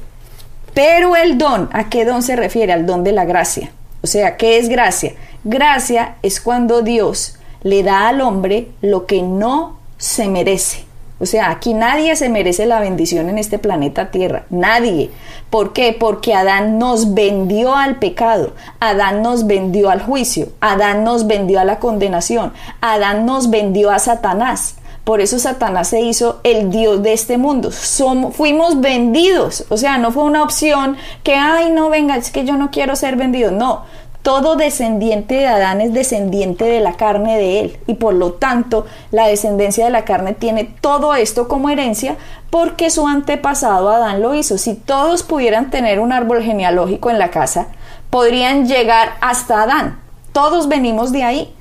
pero 0.73 1.15
el 1.15 1.37
don, 1.37 1.69
¿a 1.73 1.89
qué 1.89 2.05
don 2.05 2.23
se 2.23 2.35
refiere? 2.35 2.73
Al 2.73 2.85
don 2.85 3.03
de 3.03 3.11
la 3.11 3.25
gracia. 3.25 3.71
O 4.01 4.07
sea, 4.07 4.37
¿qué 4.37 4.57
es 4.57 4.69
gracia? 4.69 5.13
Gracia 5.43 6.15
es 6.21 6.41
cuando 6.41 6.81
Dios 6.81 7.37
le 7.61 7.83
da 7.83 8.09
al 8.09 8.21
hombre 8.21 8.69
lo 8.81 9.05
que 9.05 9.21
no 9.21 9.79
se 9.97 10.27
merece. 10.27 10.85
O 11.19 11.25
sea, 11.25 11.51
aquí 11.51 11.73
nadie 11.73 12.15
se 12.17 12.27
merece 12.27 12.65
la 12.65 12.81
bendición 12.81 13.29
en 13.29 13.37
este 13.37 13.57
planeta 13.57 14.11
Tierra. 14.11 14.43
Nadie. 14.49 15.09
¿Por 15.49 15.71
qué? 15.71 15.95
Porque 15.97 16.33
Adán 16.33 16.79
nos 16.79 17.13
vendió 17.13 17.75
al 17.75 17.97
pecado. 17.99 18.53
Adán 18.81 19.21
nos 19.21 19.47
vendió 19.47 19.89
al 19.89 20.01
juicio. 20.01 20.49
Adán 20.59 21.05
nos 21.05 21.25
vendió 21.25 21.61
a 21.61 21.65
la 21.65 21.79
condenación. 21.79 22.51
Adán 22.81 23.25
nos 23.25 23.49
vendió 23.49 23.91
a 23.91 23.99
Satanás. 23.99 24.75
Por 25.03 25.19
eso 25.19 25.37
Satanás 25.37 25.89
se 25.89 26.01
hizo 26.01 26.39
el 26.43 26.69
Dios 26.69 27.03
de 27.03 27.13
este 27.13 27.37
mundo. 27.37 27.71
Somos, 27.71 28.35
fuimos 28.35 28.79
vendidos. 28.79 29.65
O 29.69 29.77
sea, 29.77 29.97
no 29.97 30.11
fue 30.11 30.23
una 30.23 30.43
opción 30.43 30.95
que, 31.23 31.35
ay, 31.35 31.71
no, 31.71 31.89
venga, 31.89 32.15
es 32.15 32.31
que 32.31 32.45
yo 32.45 32.55
no 32.55 32.71
quiero 32.71 32.95
ser 32.95 33.17
vendido. 33.17 33.51
No, 33.51 33.83
todo 34.23 34.55
descendiente 34.55 35.35
de 35.35 35.47
Adán 35.47 35.81
es 35.81 35.93
descendiente 35.93 36.63
de 36.63 36.79
la 36.79 36.93
carne 36.93 37.37
de 37.37 37.59
él 37.59 37.77
y 37.87 37.95
por 37.95 38.13
lo 38.13 38.31
tanto 38.31 38.85
la 39.11 39.27
descendencia 39.27 39.83
de 39.83 39.91
la 39.91 40.05
carne 40.05 40.33
tiene 40.33 40.63
todo 40.79 41.13
esto 41.13 41.49
como 41.49 41.69
herencia 41.69 42.15
porque 42.49 42.89
su 42.89 43.05
antepasado 43.05 43.89
Adán 43.89 44.21
lo 44.21 44.33
hizo. 44.33 44.57
Si 44.57 44.75
todos 44.75 45.23
pudieran 45.23 45.69
tener 45.69 45.99
un 45.99 46.13
árbol 46.13 46.41
genealógico 46.41 47.09
en 47.09 47.19
la 47.19 47.31
casa, 47.31 47.67
podrían 48.09 48.65
llegar 48.65 49.09
hasta 49.19 49.63
Adán. 49.63 49.99
Todos 50.31 50.69
venimos 50.69 51.11
de 51.11 51.23
ahí 51.23 51.53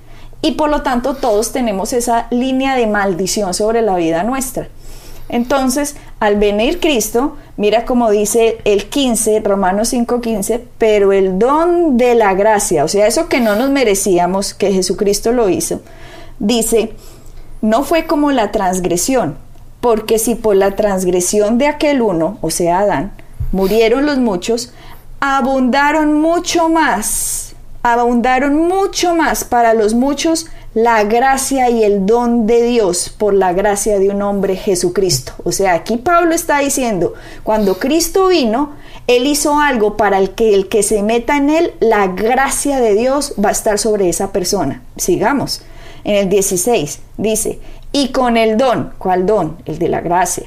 y 0.42 0.52
por 0.52 0.68
lo 0.68 0.82
tanto 0.82 1.14
todos 1.14 1.52
tenemos 1.52 1.92
esa 1.92 2.26
línea 2.30 2.74
de 2.74 2.88
maldición 2.88 3.54
sobre 3.54 3.80
la 3.80 3.96
vida 3.96 4.24
nuestra. 4.24 4.68
Entonces, 5.28 5.96
al 6.20 6.36
venir 6.36 6.80
Cristo, 6.80 7.36
mira 7.56 7.84
como 7.86 8.10
dice 8.10 8.58
el 8.64 8.90
15, 8.90 9.40
Romanos 9.40 9.92
5:15, 9.92 10.60
pero 10.76 11.12
el 11.12 11.38
don 11.38 11.96
de 11.96 12.16
la 12.16 12.34
gracia, 12.34 12.84
o 12.84 12.88
sea, 12.88 13.06
eso 13.06 13.28
que 13.28 13.40
no 13.40 13.54
nos 13.54 13.70
merecíamos, 13.70 14.52
que 14.52 14.72
Jesucristo 14.72 15.32
lo 15.32 15.48
hizo, 15.48 15.80
dice, 16.38 16.92
no 17.62 17.84
fue 17.84 18.06
como 18.06 18.32
la 18.32 18.50
transgresión, 18.50 19.38
porque 19.80 20.18
si 20.18 20.34
por 20.34 20.56
la 20.56 20.76
transgresión 20.76 21.56
de 21.56 21.68
aquel 21.68 22.02
uno, 22.02 22.38
o 22.40 22.50
sea, 22.50 22.80
Adán, 22.80 23.12
murieron 23.52 24.04
los 24.04 24.18
muchos, 24.18 24.72
abundaron 25.20 26.20
mucho 26.20 26.68
más 26.68 27.51
abundaron 27.82 28.56
mucho 28.68 29.14
más 29.14 29.44
para 29.44 29.74
los 29.74 29.94
muchos 29.94 30.46
la 30.74 31.04
gracia 31.04 31.68
y 31.68 31.84
el 31.84 32.06
don 32.06 32.46
de 32.46 32.62
Dios 32.62 33.10
por 33.10 33.34
la 33.34 33.52
gracia 33.52 33.98
de 33.98 34.08
un 34.08 34.22
hombre 34.22 34.56
Jesucristo. 34.56 35.32
O 35.44 35.52
sea, 35.52 35.74
aquí 35.74 35.98
Pablo 35.98 36.34
está 36.34 36.60
diciendo, 36.60 37.12
cuando 37.42 37.78
Cristo 37.78 38.28
vino, 38.28 38.70
Él 39.06 39.26
hizo 39.26 39.58
algo 39.58 39.96
para 39.96 40.18
el 40.18 40.30
que 40.30 40.54
el 40.54 40.68
que 40.68 40.82
se 40.82 41.02
meta 41.02 41.36
en 41.36 41.50
Él, 41.50 41.74
la 41.80 42.06
gracia 42.08 42.80
de 42.80 42.94
Dios 42.94 43.34
va 43.42 43.50
a 43.50 43.52
estar 43.52 43.78
sobre 43.78 44.08
esa 44.08 44.32
persona. 44.32 44.82
Sigamos. 44.96 45.62
En 46.04 46.16
el 46.16 46.28
16 46.28 47.00
dice, 47.18 47.60
y 47.92 48.08
con 48.08 48.36
el 48.36 48.56
don, 48.56 48.92
¿cuál 48.98 49.26
don? 49.26 49.58
El 49.66 49.78
de 49.78 49.88
la 49.88 50.00
gracia. 50.00 50.44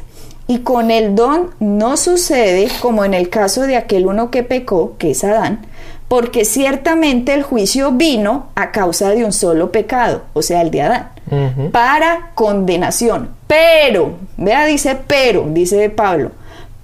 Y 0.48 0.60
con 0.60 0.92
el 0.92 1.16
don 1.16 1.52
no 1.60 1.98
sucede 1.98 2.68
como 2.82 3.06
en 3.06 3.14
el 3.14 3.30
caso 3.30 3.62
de 3.62 3.78
aquel 3.78 4.06
uno 4.06 4.32
que 4.32 4.44
pecó, 4.44 4.96
que 4.98 5.12
es 5.12 5.24
Adán, 5.24 5.66
porque 6.08 6.46
ciertamente 6.46 7.34
el 7.34 7.44
juicio 7.44 7.92
vino 7.92 8.48
a 8.56 8.72
causa 8.72 9.10
de 9.10 9.26
un 9.26 9.34
solo 9.34 9.72
pecado, 9.72 10.24
o 10.34 10.42
sea, 10.42 10.62
el 10.62 10.72
de 10.72 10.82
Adán, 10.84 11.10
para 11.72 12.32
condenación. 12.36 13.32
Pero, 13.48 14.18
vea, 14.38 14.66
dice 14.66 14.98
pero, 15.08 15.46
dice 15.50 15.90
Pablo, 15.90 16.32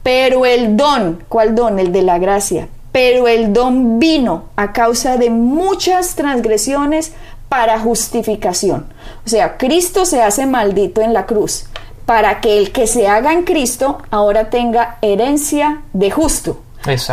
pero 0.04 0.46
el 0.46 0.76
don, 0.76 1.24
¿cuál 1.30 1.56
don? 1.56 1.80
El 1.80 1.92
de 1.92 2.02
la 2.02 2.18
gracia. 2.18 2.68
Pero 2.92 3.28
el 3.28 3.54
don 3.54 4.00
vino 4.00 4.46
a 4.58 4.74
causa 4.74 5.16
de 5.18 5.30
muchas 5.30 6.16
transgresiones 6.16 7.14
para 7.48 7.80
justificación. 7.80 8.88
O 9.26 9.30
sea, 9.30 9.58
Cristo 9.58 10.06
se 10.06 10.22
hace 10.22 10.46
maldito 10.46 11.02
en 11.02 11.14
la 11.14 11.26
cruz 11.26 11.66
para 12.06 12.42
que 12.42 12.58
el 12.58 12.72
que 12.72 12.88
se 12.88 13.08
haga 13.08 13.32
en 13.32 13.44
Cristo 13.44 14.00
ahora 14.10 14.50
tenga 14.50 14.98
herencia 15.02 15.84
de 15.94 16.12
justo. 16.12 16.62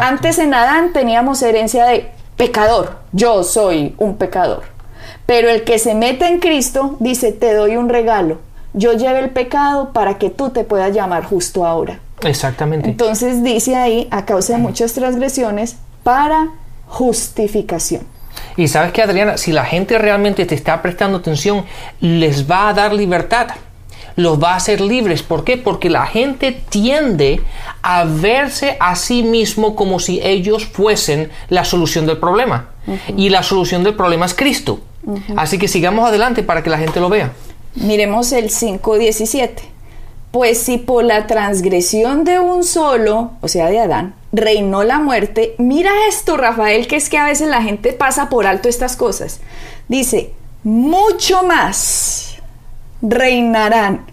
Antes 0.01 0.39
en 0.39 0.55
Adán 0.55 0.93
teníamos 0.93 1.43
herencia 1.43 1.85
de 1.87 2.11
pecador, 2.37 2.99
yo 3.13 3.45
soy 3.45 3.95
un 3.99 4.17
pecador. 4.17 4.63
Pero 5.27 5.51
el 5.51 5.65
que 5.65 5.79
se 5.79 5.95
mete 5.95 6.27
en 6.27 6.41
Cristo 6.41 6.97
dice, 7.01 7.33
te 7.33 7.55
doy 7.55 7.77
un 7.77 7.89
regalo, 7.89 8.39
yo 8.73 8.93
llevo 8.95 9.19
el 9.19 9.31
pecado 9.31 9.93
para 9.93 10.19
que 10.19 10.31
tú 10.31 10.51
te 10.51 10.65
puedas 10.65 10.95
llamar 10.95 11.25
justo 11.25 11.67
ahora. 11.67 12.01
Exactamente. 12.23 12.89
Entonces 12.89 13.43
dice 13.43 13.77
ahí, 13.77 14.09
a 14.11 14.25
causa 14.25 14.55
de 14.55 14.59
muchas 14.59 14.93
transgresiones, 14.95 15.77
para 16.03 16.49
justificación. 16.87 18.07
Y 18.57 18.69
sabes 18.69 18.93
que 18.93 19.03
Adriana, 19.03 19.37
si 19.37 19.53
la 19.53 19.65
gente 19.65 19.99
realmente 19.99 20.47
te 20.47 20.55
está 20.55 20.81
prestando 20.81 21.19
atención, 21.19 21.65
les 22.01 22.51
va 22.51 22.69
a 22.69 22.75
dar 22.75 22.93
libertad 22.93 23.49
los 24.19 24.43
va 24.43 24.55
a 24.55 24.57
hacer 24.57 24.81
libres. 24.81 25.23
¿Por 25.23 25.45
qué? 25.45 25.57
Porque 25.57 25.89
la 25.89 26.05
gente 26.05 26.51
tiende 26.51 27.41
a 27.83 28.03
verse 28.05 28.77
a 28.81 28.97
sí 28.97 29.23
mismo 29.23 29.77
como 29.77 30.01
si 30.01 30.21
ellos 30.21 30.67
fuesen 30.67 31.31
la 31.49 31.65
solución 31.65 32.05
del 32.05 32.19
problema. 32.19 32.71
Y 33.17 33.29
la 33.29 33.45
solución 33.45 33.85
del 33.85 33.95
problema 33.95 34.27
es 34.27 34.35
Cristo. 34.35 34.81
Así 35.37 35.57
que 35.57 35.69
sigamos 35.69 36.07
adelante 36.07 36.43
para 36.43 36.65
que 36.65 36.71
la 36.71 36.79
gente 36.79 36.99
lo 36.99 37.09
vea. 37.09 37.33
Miremos 37.77 38.33
el 38.33 38.51
5.17. 38.51 39.51
Pues 40.33 40.59
si 40.59 40.79
por 40.79 41.05
la 41.05 41.29
transgresión 41.29 42.25
de 42.25 42.41
un 42.41 42.65
solo, 42.65 43.31
o 43.41 43.47
sea, 43.47 43.71
de 43.71 43.79
Adán, 43.79 44.15
reinó 44.33 44.83
la 44.83 44.99
muerte, 44.99 45.55
mira 45.59 45.93
esto, 46.09 46.37
Rafael, 46.37 46.89
que 46.89 46.97
es 46.97 47.09
que 47.09 47.19
a 47.19 47.25
veces 47.25 47.49
la 47.49 47.63
gente 47.63 47.93
pasa 47.93 48.29
por 48.29 48.47
alto 48.47 48.69
estas 48.69 48.97
cosas. 48.97 49.41
Dice, 49.87 50.33
mucho 50.65 51.45
más 51.45 52.29
reinarán 53.01 54.08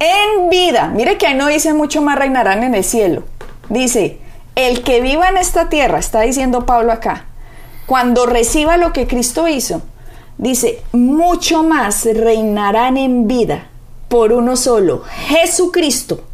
en 0.00 0.48
vida. 0.50 0.88
Mire 0.88 1.16
que 1.16 1.28
ahí 1.28 1.34
no 1.34 1.46
dice 1.46 1.72
mucho 1.72 2.02
más 2.02 2.18
reinarán 2.18 2.64
en 2.64 2.74
el 2.74 2.82
cielo. 2.82 3.22
Dice, 3.68 4.18
el 4.56 4.82
que 4.82 5.00
viva 5.00 5.28
en 5.28 5.36
esta 5.36 5.68
tierra, 5.68 5.98
está 5.98 6.22
diciendo 6.22 6.66
Pablo 6.66 6.90
acá, 6.92 7.26
cuando 7.86 8.26
reciba 8.26 8.76
lo 8.76 8.92
que 8.92 9.06
Cristo 9.06 9.46
hizo, 9.46 9.82
dice, 10.38 10.82
mucho 10.92 11.62
más 11.62 12.04
reinarán 12.04 12.96
en 12.96 13.28
vida 13.28 13.68
por 14.08 14.32
uno 14.32 14.56
solo, 14.56 15.04
Jesucristo. 15.28 16.24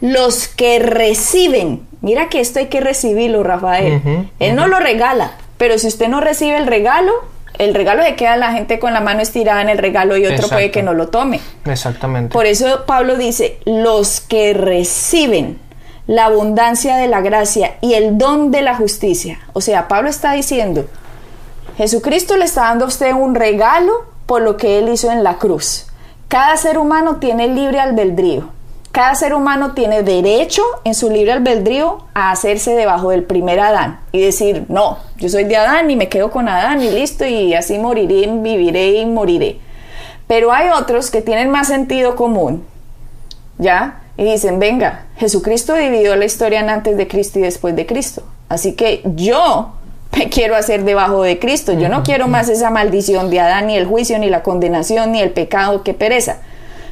Los 0.00 0.46
que 0.46 0.78
reciben, 0.78 1.86
mira 2.02 2.28
que 2.28 2.40
esto 2.40 2.58
hay 2.58 2.66
que 2.66 2.80
recibirlo, 2.80 3.42
Rafael. 3.42 4.28
Él 4.38 4.54
no 4.54 4.68
lo 4.68 4.78
regala, 4.78 5.32
pero 5.56 5.78
si 5.78 5.88
usted 5.88 6.08
no 6.08 6.20
recibe 6.20 6.56
el 6.56 6.66
regalo, 6.66 7.12
el 7.58 7.74
regalo 7.74 8.02
se 8.02 8.14
queda 8.14 8.36
la 8.36 8.52
gente 8.52 8.78
con 8.78 8.92
la 8.92 9.00
mano 9.00 9.20
estirada 9.20 9.60
en 9.60 9.68
el 9.68 9.78
regalo 9.78 10.16
y 10.16 10.26
otro 10.26 10.48
puede 10.48 10.70
que 10.70 10.82
no 10.82 10.94
lo 10.94 11.08
tome. 11.08 11.40
Exactamente. 11.64 12.32
Por 12.32 12.46
eso 12.46 12.86
Pablo 12.86 13.16
dice, 13.16 13.58
los 13.64 14.20
que 14.20 14.54
reciben 14.54 15.58
la 16.06 16.24
abundancia 16.24 16.96
de 16.96 17.06
la 17.06 17.20
gracia 17.20 17.74
y 17.80 17.94
el 17.94 18.16
don 18.16 18.50
de 18.50 18.62
la 18.62 18.74
justicia. 18.74 19.40
O 19.52 19.60
sea, 19.60 19.88
Pablo 19.88 20.08
está 20.08 20.32
diciendo, 20.32 20.86
Jesucristo 21.76 22.36
le 22.36 22.46
está 22.46 22.62
dando 22.62 22.86
a 22.86 22.88
usted 22.88 23.12
un 23.12 23.34
regalo 23.34 24.06
por 24.26 24.42
lo 24.42 24.56
que 24.56 24.78
él 24.78 24.88
hizo 24.88 25.10
en 25.10 25.22
la 25.22 25.36
cruz. 25.36 25.86
Cada 26.28 26.56
ser 26.56 26.78
humano 26.78 27.16
tiene 27.16 27.48
libre 27.48 27.80
albedrío. 27.80 28.50
Cada 28.92 29.14
ser 29.14 29.34
humano 29.34 29.74
tiene 29.74 30.02
derecho 30.02 30.62
en 30.84 30.94
su 30.94 31.10
libre 31.10 31.32
albedrío 31.32 32.04
a 32.14 32.30
hacerse 32.30 32.74
debajo 32.74 33.10
del 33.10 33.22
primer 33.22 33.60
Adán 33.60 34.00
y 34.12 34.20
decir, 34.20 34.64
no, 34.68 34.98
yo 35.18 35.28
soy 35.28 35.44
de 35.44 35.56
Adán 35.56 35.90
y 35.90 35.96
me 35.96 36.08
quedo 36.08 36.30
con 36.30 36.48
Adán 36.48 36.82
y 36.82 36.90
listo 36.90 37.26
y 37.26 37.54
así 37.54 37.78
moriré, 37.78 38.26
viviré 38.26 38.94
y 38.94 39.06
moriré. 39.06 39.60
Pero 40.26 40.52
hay 40.52 40.70
otros 40.70 41.10
que 41.10 41.22
tienen 41.22 41.50
más 41.50 41.68
sentido 41.68 42.16
común, 42.16 42.64
¿ya? 43.58 44.00
Y 44.16 44.24
dicen, 44.24 44.58
venga, 44.58 45.06
Jesucristo 45.16 45.74
dividió 45.74 46.16
la 46.16 46.24
historia 46.24 46.60
en 46.60 46.70
antes 46.70 46.96
de 46.96 47.06
Cristo 47.06 47.38
y 47.38 47.42
después 47.42 47.76
de 47.76 47.86
Cristo. 47.86 48.24
Así 48.48 48.72
que 48.72 49.02
yo 49.14 49.74
me 50.16 50.28
quiero 50.30 50.56
hacer 50.56 50.84
debajo 50.84 51.22
de 51.22 51.38
Cristo. 51.38 51.72
Yo 51.72 51.88
no 51.88 52.02
quiero 52.02 52.28
más 52.28 52.48
esa 52.48 52.70
maldición 52.70 53.30
de 53.30 53.40
Adán, 53.40 53.68
ni 53.68 53.76
el 53.76 53.86
juicio, 53.86 54.18
ni 54.18 54.28
la 54.30 54.42
condenación, 54.42 55.12
ni 55.12 55.20
el 55.20 55.30
pecado, 55.30 55.82
que 55.82 55.94
pereza. 55.94 56.38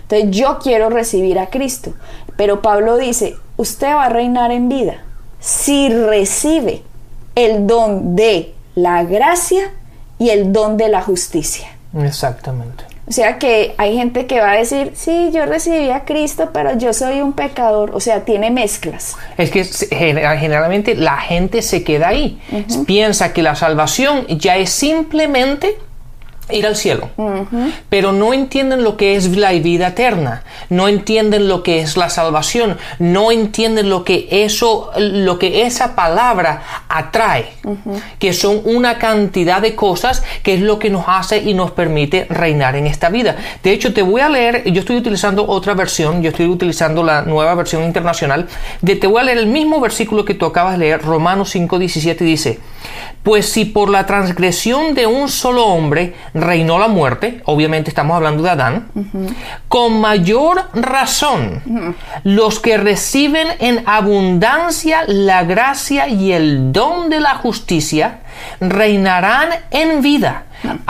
Entonces 0.09 0.31
yo 0.31 0.59
quiero 0.59 0.89
recibir 0.89 1.39
a 1.39 1.49
Cristo. 1.49 1.95
Pero 2.37 2.63
Pablo 2.63 2.97
dice, 2.97 3.37
usted 3.57 3.89
va 3.89 4.05
a 4.05 4.09
reinar 4.09 4.53
en 4.53 4.69
vida 4.69 5.03
si 5.41 5.89
recibe 5.89 6.83
el 7.35 7.67
don 7.67 8.17
de 8.17 8.55
la 8.75 9.05
gracia 9.05 9.73
y 10.19 10.31
el 10.31 10.53
don 10.53 10.77
de 10.77 10.89
la 10.89 11.03
justicia. 11.03 11.69
Exactamente. 11.99 12.85
O 13.09 13.13
sea 13.13 13.39
que 13.39 13.75
hay 13.79 13.97
gente 13.97 14.27
que 14.27 14.41
va 14.41 14.53
a 14.53 14.57
decir, 14.57 14.93
sí, 14.95 15.31
yo 15.33 15.47
recibí 15.47 15.91
a 15.91 16.05
Cristo, 16.05 16.51
pero 16.53 16.77
yo 16.77 16.93
soy 16.93 17.21
un 17.21 17.35
pecador. 17.35 17.95
O 17.95 18.01
sea, 18.01 18.25
tiene 18.25 18.51
mezclas. 18.51 19.17
Es 19.37 19.51
que 19.51 19.65
generalmente 19.65 20.97
la 20.97 21.17
gente 21.19 21.63
se 21.63 21.85
queda 21.85 22.09
ahí. 22.09 22.41
Piensa 22.87 23.33
que 23.33 23.43
la 23.43 23.55
salvación 23.55 24.27
ya 24.27 24.57
es 24.57 24.71
simplemente 24.71 25.79
ir 26.51 26.67
al 26.67 26.77
cielo. 26.77 27.11
Pero 27.89 28.13
no 28.13 28.33
entienden 28.33 28.85
lo 28.85 28.97
que 28.97 29.17
es 29.17 29.37
la 29.37 29.53
vida 29.53 29.89
eterna, 29.89 30.43
no 30.71 30.89
entienden 30.89 31.49
lo 31.49 31.63
que 31.63 31.81
es 31.81 31.97
la 31.97 32.09
salvación, 32.11 32.79
no 32.99 33.33
entienden 33.33 33.91
lo 33.91 34.05
que 34.05 34.29
eso, 34.31 34.91
lo 34.97 35.39
que 35.39 35.63
esa 35.63 35.95
palabra 35.95 36.63
atrae, 36.89 37.49
que 38.19 38.33
son 38.33 38.61
una 38.65 38.99
cantidad 38.99 39.61
de 39.61 39.75
cosas 39.75 40.23
que 40.43 40.55
es 40.55 40.61
lo 40.61 40.79
que 40.79 40.91
nos 40.91 41.05
hace 41.07 41.39
y 41.39 41.55
nos 41.55 41.73
permite 41.73 42.27
reinar 42.29 42.77
en 42.77 42.87
esta 42.87 43.09
vida. 43.09 43.37
De 43.63 43.73
hecho, 43.73 43.93
te 43.93 44.03
voy 44.03 44.21
a 44.21 44.29
leer, 44.29 44.65
yo 44.71 44.81
estoy 44.81 44.97
utilizando 44.97 45.47
otra 45.47 45.75
versión, 45.75 46.23
yo 46.23 46.31
estoy 46.31 46.47
utilizando 46.47 47.03
la 47.03 47.23
nueva 47.23 47.55
versión 47.55 47.83
internacional, 47.83 48.47
de, 48.81 48.97
te 48.97 49.07
voy 49.07 49.21
a 49.21 49.25
leer 49.25 49.39
el 49.39 49.47
mismo 49.47 49.81
versículo 49.81 50.25
que 50.25 50.35
tú 50.35 50.47
acabas 50.47 50.73
de 50.73 50.79
leer, 50.79 51.03
Romanos 51.03 51.51
5, 51.51 51.79
17 51.79 52.25
dice, 52.25 52.59
pues 53.23 53.51
si 53.51 53.65
por 53.65 53.91
la 53.91 54.07
transgresión 54.07 54.95
de 54.95 55.07
un 55.07 55.29
solo 55.29 55.67
hombre 55.67 56.15
reinó 56.37 56.79
la 56.79 56.89
muerte, 56.89 57.41
obviamente 57.47 57.91
estamos 57.91 58.15
hablando 58.15 58.43
de 58.43 58.51
Adán, 58.51 58.89
con 59.69 60.01
mayor 60.01 60.65
razón 60.75 61.97
los 62.25 62.61
que 62.61 62.77
reciben 62.77 63.49
en 63.59 63.83
abundancia 63.87 65.05
la 65.07 65.45
gracia 65.45 66.09
y 66.09 66.33
el 66.33 66.73
don 66.73 67.09
de 67.09 67.21
la 67.21 67.37
justicia 67.37 68.21
reinarán 68.61 69.49
en 69.71 70.03
vida. 70.03 70.45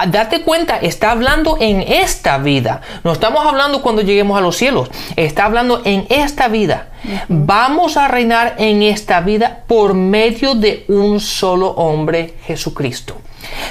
Date 0.09 0.43
cuenta, 0.43 0.79
está 0.79 1.13
hablando 1.13 1.59
en 1.61 1.81
esta 1.83 2.39
vida. 2.39 2.81
No 3.05 3.13
estamos 3.13 3.47
hablando 3.47 3.83
cuando 3.83 4.03
lleguemos 4.03 4.37
a 4.37 4.41
los 4.41 4.57
cielos. 4.57 4.91
Está 5.17 5.45
hablando 5.45 5.83
en 5.85 6.07
esta 6.09 6.49
vida. 6.49 6.89
Vamos 7.29 7.97
a 7.97 8.09
reinar 8.09 8.55
en 8.59 8.83
esta 8.83 9.21
vida 9.21 9.65
por 9.67 9.95
medio 9.95 10.55
de 10.55 10.85
un 10.89 11.21
solo 11.21 11.69
hombre, 11.69 12.35
Jesucristo. 12.47 13.17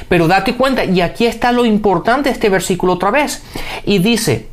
Pero 0.08 0.28
date 0.28 0.56
cuenta, 0.56 0.84
y 0.84 1.02
aquí 1.02 1.26
está 1.26 1.52
lo 1.52 1.66
importante 1.66 2.30
este 2.30 2.50
versículo 2.50 2.94
otra 2.94 3.12
vez. 3.12 3.44
Y 3.86 4.00
dice, 4.00 4.48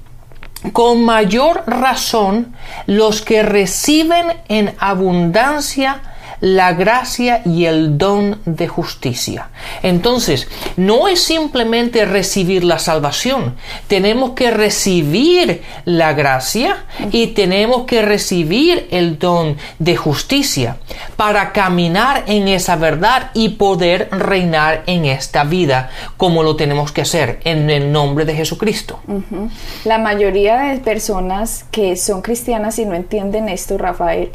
con 0.72 1.04
mayor 1.04 1.64
razón 1.66 2.54
los 2.86 3.22
que 3.22 3.42
reciben 3.42 4.26
en 4.48 4.74
abundancia 4.78 6.00
la 6.42 6.72
gracia 6.72 7.40
y 7.44 7.66
el 7.66 7.96
don 7.98 8.40
de 8.44 8.66
justicia. 8.66 9.50
Entonces, 9.84 10.48
no 10.76 11.06
es 11.06 11.22
simplemente 11.22 12.04
recibir 12.04 12.64
la 12.64 12.80
salvación, 12.80 13.54
tenemos 13.86 14.32
que 14.32 14.50
recibir 14.50 15.62
la 15.84 16.14
gracia 16.14 16.84
y 17.12 17.28
tenemos 17.28 17.84
que 17.84 18.02
recibir 18.02 18.88
el 18.90 19.20
don 19.20 19.56
de 19.78 19.96
justicia 19.96 20.78
para 21.16 21.52
caminar 21.52 22.24
en 22.26 22.48
esa 22.48 22.74
verdad 22.74 23.30
y 23.34 23.50
poder 23.50 24.08
reinar 24.10 24.82
en 24.86 25.04
esta 25.04 25.44
vida 25.44 25.90
como 26.16 26.42
lo 26.42 26.56
tenemos 26.56 26.90
que 26.90 27.02
hacer 27.02 27.38
en 27.44 27.70
el 27.70 27.92
nombre 27.92 28.24
de 28.24 28.34
Jesucristo. 28.34 28.98
La 29.84 29.98
mayoría 29.98 30.58
de 30.58 30.78
personas 30.78 31.66
que 31.70 31.94
son 31.96 32.20
cristianas 32.20 32.80
y 32.80 32.84
no 32.84 32.94
entienden 32.94 33.48
esto, 33.48 33.78
Rafael, 33.78 34.32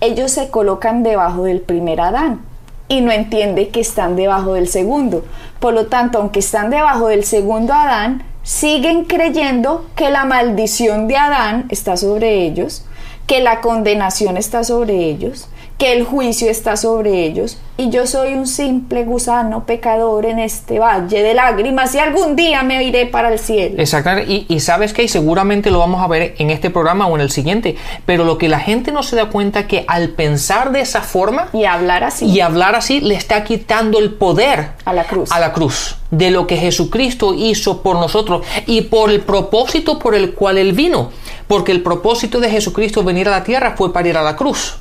ellos 0.00 0.30
se 0.30 0.50
colocan 0.50 1.02
debajo 1.02 1.44
del 1.44 1.60
primer 1.60 2.00
Adán 2.00 2.42
y 2.88 3.00
no 3.00 3.10
entiende 3.10 3.68
que 3.68 3.80
están 3.80 4.16
debajo 4.16 4.54
del 4.54 4.68
segundo. 4.68 5.24
Por 5.60 5.74
lo 5.74 5.86
tanto, 5.86 6.18
aunque 6.18 6.40
están 6.40 6.70
debajo 6.70 7.08
del 7.08 7.24
segundo 7.24 7.72
Adán, 7.72 8.24
siguen 8.42 9.04
creyendo 9.04 9.86
que 9.96 10.10
la 10.10 10.24
maldición 10.24 11.08
de 11.08 11.16
Adán 11.16 11.66
está 11.70 11.96
sobre 11.96 12.44
ellos, 12.44 12.84
que 13.26 13.40
la 13.40 13.60
condenación 13.60 14.36
está 14.36 14.64
sobre 14.64 14.96
ellos, 15.06 15.48
que 15.78 15.92
el 15.92 16.04
juicio 16.04 16.50
está 16.50 16.76
sobre 16.76 17.24
ellos 17.24 17.58
y 17.76 17.90
yo 17.90 18.06
soy 18.06 18.34
un 18.34 18.46
simple 18.46 19.04
gusano 19.04 19.66
pecador 19.66 20.26
en 20.26 20.38
este 20.38 20.78
valle 20.78 21.22
de 21.22 21.34
lágrimas 21.34 21.94
y 21.94 21.98
algún 21.98 22.36
día 22.36 22.62
me 22.62 22.82
iré 22.84 23.06
para 23.06 23.32
el 23.32 23.38
cielo. 23.38 23.74
Exactamente, 23.78 24.46
y, 24.48 24.60
sabes 24.60 24.92
que 24.92 25.06
seguramente 25.08 25.70
lo 25.70 25.80
vamos 25.80 26.00
a 26.02 26.06
ver 26.06 26.34
en 26.38 26.50
este 26.50 26.70
programa 26.70 27.06
o 27.06 27.16
en 27.16 27.20
el 27.20 27.30
siguiente, 27.30 27.76
pero 28.06 28.24
lo 28.24 28.38
que 28.38 28.48
la 28.48 28.60
gente 28.60 28.92
no 28.92 29.02
se 29.02 29.16
da 29.16 29.26
cuenta 29.26 29.66
que 29.66 29.84
al 29.88 30.10
pensar 30.10 30.70
de 30.70 30.80
esa 30.80 31.02
forma 31.02 31.48
y 31.52 31.64
hablar 31.64 32.04
así 32.04 32.26
y 32.26 32.40
hablar 32.40 32.76
así 32.76 33.00
le 33.00 33.16
está 33.16 33.42
quitando 33.42 33.98
el 33.98 34.12
poder 34.12 34.70
a 34.84 34.92
la 34.92 35.04
cruz. 35.04 35.32
A 35.32 35.40
la 35.40 35.52
cruz 35.52 35.96
de 36.18 36.30
lo 36.30 36.46
que 36.46 36.56
Jesucristo 36.56 37.34
hizo 37.34 37.82
por 37.82 37.96
nosotros 37.96 38.46
y 38.66 38.82
por 38.82 39.10
el 39.10 39.20
propósito 39.20 39.98
por 39.98 40.14
el 40.14 40.32
cual 40.32 40.58
él 40.58 40.72
vino, 40.72 41.10
porque 41.48 41.72
el 41.72 41.82
propósito 41.82 42.40
de 42.40 42.50
Jesucristo 42.50 43.02
venir 43.02 43.28
a 43.28 43.32
la 43.32 43.44
tierra 43.44 43.74
fue 43.76 43.92
para 43.92 44.08
ir 44.08 44.16
a 44.16 44.22
la 44.22 44.36
cruz. 44.36 44.76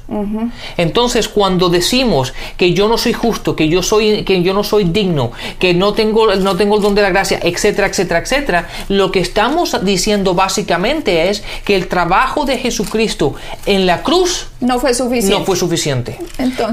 Entonces, 0.77 1.27
cuando 1.27 1.69
decimos 1.69 2.33
que 2.57 2.73
yo 2.73 2.82
no 2.87 2.97
soy 2.97 3.13
justo, 3.13 3.55
que 3.55 3.69
yo 3.69 3.83
soy 3.83 4.23
que 4.23 4.41
yo 4.41 4.53
no 4.53 4.63
soy 4.63 4.85
digno, 4.85 5.31
que 5.59 5.73
no 5.73 5.93
tengo 5.93 6.33
no 6.35 6.55
tengo 6.55 6.77
el 6.77 6.81
don 6.81 6.95
de 6.95 7.01
la 7.01 7.09
gracia, 7.09 7.39
etcétera, 7.41 7.87
etcétera, 7.87 8.19
etcétera, 8.19 8.69
lo 8.89 9.11
que 9.11 9.19
estamos 9.19 9.83
diciendo 9.83 10.33
básicamente 10.33 11.29
es 11.29 11.43
que 11.65 11.75
el 11.75 11.87
trabajo 11.87 12.45
de 12.45 12.57
Jesucristo 12.57 13.35
en 13.65 13.85
la 13.85 14.03
cruz 14.03 14.47
no 14.59 14.79
fue 14.79 14.93
suficiente. 14.93 15.39
No 15.39 15.45
fue 15.45 15.55
suficiente. 15.55 16.19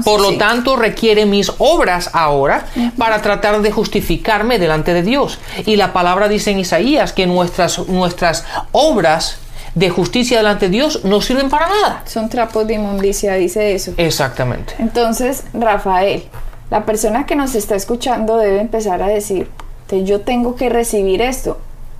Por 0.03 0.21
lo 0.21 0.37
tanto, 0.37 0.75
requiere 0.75 1.25
mis 1.25 1.51
obras 1.57 2.09
ahora 2.13 2.67
para 2.97 3.21
tratar 3.21 3.61
de 3.61 3.71
justificarme 3.71 4.59
delante 4.59 4.93
de 4.93 5.03
Dios. 5.03 5.39
Y 5.65 5.75
la 5.75 5.93
palabra 5.93 6.29
dice 6.29 6.51
en 6.51 6.59
Isaías 6.59 7.13
que 7.13 7.27
nuestras 7.27 7.87
nuestras 7.87 8.45
obras 8.71 9.40
de 9.75 9.89
justicia 9.89 10.37
delante 10.37 10.65
de 10.65 10.71
Dios 10.71 11.05
no 11.05 11.21
sirven 11.21 11.49
para 11.49 11.67
nada. 11.67 12.03
Son 12.05 12.29
trapos 12.29 12.67
de 12.67 12.75
inmundicia, 12.75 13.35
dice 13.35 13.73
eso. 13.73 13.93
Exactamente. 13.97 14.73
Entonces, 14.79 15.43
Rafael, 15.53 16.23
la 16.69 16.85
persona 16.85 17.25
que 17.25 17.35
nos 17.35 17.55
está 17.55 17.75
escuchando 17.75 18.37
debe 18.37 18.59
empezar 18.59 19.01
a 19.01 19.07
decir, 19.07 19.49
yo 19.99 20.21
tengo 20.21 20.55
que 20.55 20.69
recibir 20.69 21.21
esto. 21.21 21.59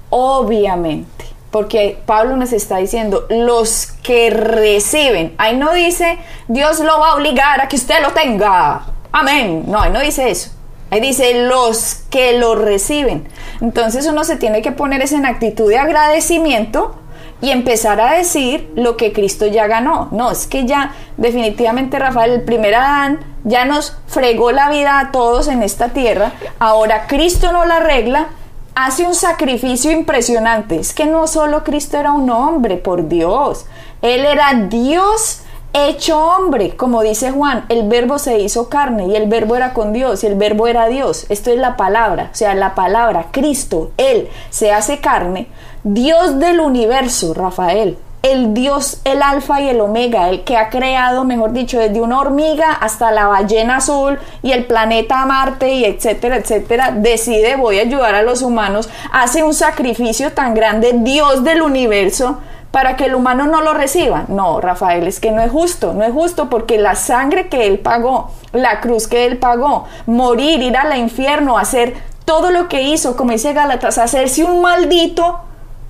Obviamente, 0.09 1.25
porque 1.51 1.97
Pablo 2.05 2.37
nos 2.37 2.53
está 2.53 2.77
diciendo, 2.77 3.25
los 3.29 3.87
que 4.03 4.29
reciben, 4.29 5.33
ahí 5.37 5.57
no 5.57 5.73
dice, 5.73 6.17
Dios 6.47 6.79
lo 6.79 6.99
va 6.99 7.11
a 7.11 7.15
obligar 7.15 7.61
a 7.61 7.67
que 7.67 7.75
usted 7.75 8.01
lo 8.01 8.11
tenga. 8.11 8.85
Amén. 9.11 9.65
No, 9.67 9.81
ahí 9.81 9.91
no 9.91 9.99
dice 9.99 10.29
eso. 10.29 10.51
Ahí 10.89 10.99
dice 10.99 11.45
los 11.45 12.03
que 12.09 12.37
lo 12.37 12.55
reciben. 12.55 13.27
Entonces 13.61 14.05
uno 14.07 14.25
se 14.25 14.35
tiene 14.35 14.61
que 14.61 14.73
poner 14.73 15.01
en 15.13 15.25
actitud 15.25 15.69
de 15.69 15.77
agradecimiento 15.77 16.95
y 17.41 17.49
empezar 17.51 17.99
a 17.99 18.13
decir 18.13 18.71
lo 18.75 18.97
que 18.97 19.13
Cristo 19.13 19.47
ya 19.47 19.67
ganó. 19.67 20.07
No, 20.11 20.31
es 20.31 20.47
que 20.47 20.65
ya 20.65 20.93
definitivamente 21.17 21.99
Rafael, 21.99 22.31
el 22.31 22.41
primer 22.41 22.75
Adán, 22.75 23.19
ya 23.43 23.65
nos 23.65 23.97
fregó 24.07 24.51
la 24.51 24.69
vida 24.69 24.99
a 24.99 25.11
todos 25.11 25.47
en 25.47 25.63
esta 25.63 25.89
tierra. 25.89 26.33
Ahora 26.59 27.07
Cristo 27.07 27.51
no 27.51 27.65
la 27.65 27.77
arregla, 27.77 28.27
hace 28.75 29.03
un 29.03 29.15
sacrificio 29.15 29.91
impresionante. 29.91 30.79
Es 30.79 30.93
que 30.93 31.05
no 31.05 31.27
solo 31.27 31.63
Cristo 31.63 31.97
era 31.97 32.11
un 32.11 32.29
hombre, 32.29 32.77
por 32.77 33.07
Dios. 33.07 33.65
Él 34.01 34.25
era 34.25 34.53
Dios 34.69 35.41
hecho 35.73 36.19
hombre, 36.19 36.75
como 36.75 37.01
dice 37.01 37.31
Juan, 37.31 37.65
el 37.69 37.87
verbo 37.87 38.19
se 38.19 38.39
hizo 38.39 38.69
carne 38.69 39.07
y 39.07 39.15
el 39.15 39.27
verbo 39.27 39.55
era 39.55 39.73
con 39.73 39.93
Dios 39.93 40.23
y 40.23 40.27
el 40.27 40.35
verbo 40.35 40.67
era 40.67 40.87
Dios. 40.87 41.25
Esto 41.29 41.51
es 41.51 41.57
la 41.57 41.77
palabra, 41.77 42.29
o 42.31 42.35
sea, 42.35 42.55
la 42.55 42.75
palabra, 42.75 43.27
Cristo, 43.31 43.91
Él 43.97 44.29
se 44.49 44.71
hace 44.71 44.99
carne 44.99 45.47
Dios 45.83 46.39
del 46.39 46.59
universo, 46.59 47.33
Rafael, 47.33 47.97
el 48.21 48.53
Dios, 48.53 49.01
el 49.03 49.23
alfa 49.23 49.61
y 49.61 49.69
el 49.69 49.81
omega, 49.81 50.29
el 50.29 50.43
que 50.43 50.57
ha 50.57 50.69
creado, 50.69 51.23
mejor 51.23 51.53
dicho, 51.53 51.79
desde 51.79 52.01
una 52.01 52.19
hormiga 52.19 52.71
hasta 52.71 53.09
la 53.09 53.25
ballena 53.25 53.77
azul 53.77 54.19
y 54.43 54.51
el 54.51 54.65
planeta 54.65 55.25
Marte 55.25 55.73
y 55.73 55.85
etcétera, 55.85 56.35
etcétera, 56.35 56.91
decide 56.91 57.55
voy 57.55 57.79
a 57.79 57.81
ayudar 57.81 58.13
a 58.13 58.21
los 58.21 58.43
humanos, 58.43 58.89
hace 59.11 59.41
un 59.41 59.55
sacrificio 59.55 60.33
tan 60.33 60.53
grande, 60.53 60.91
Dios 60.97 61.43
del 61.43 61.63
universo, 61.63 62.37
para 62.71 62.95
que 62.95 63.05
el 63.05 63.15
humano 63.15 63.45
no 63.47 63.61
lo 63.61 63.73
reciba. 63.73 64.23
No, 64.29 64.61
Rafael, 64.61 65.05
es 65.07 65.19
que 65.19 65.31
no 65.31 65.41
es 65.41 65.51
justo, 65.51 65.93
no 65.93 66.03
es 66.03 66.13
justo 66.13 66.49
porque 66.49 66.77
la 66.77 66.95
sangre 66.95 67.47
que 67.49 67.67
él 67.67 67.79
pagó, 67.79 68.31
la 68.53 68.79
cruz 68.79 69.07
que 69.07 69.25
él 69.25 69.37
pagó, 69.37 69.85
morir, 70.05 70.61
ir 70.61 70.77
al 70.77 70.97
infierno, 70.97 71.57
hacer 71.57 71.95
todo 72.25 72.49
lo 72.49 72.69
que 72.69 72.83
hizo, 72.83 73.17
como 73.17 73.31
dice 73.31 73.51
Galatas, 73.53 73.97
hacerse 73.97 74.43
un 74.45 74.61
maldito, 74.61 75.39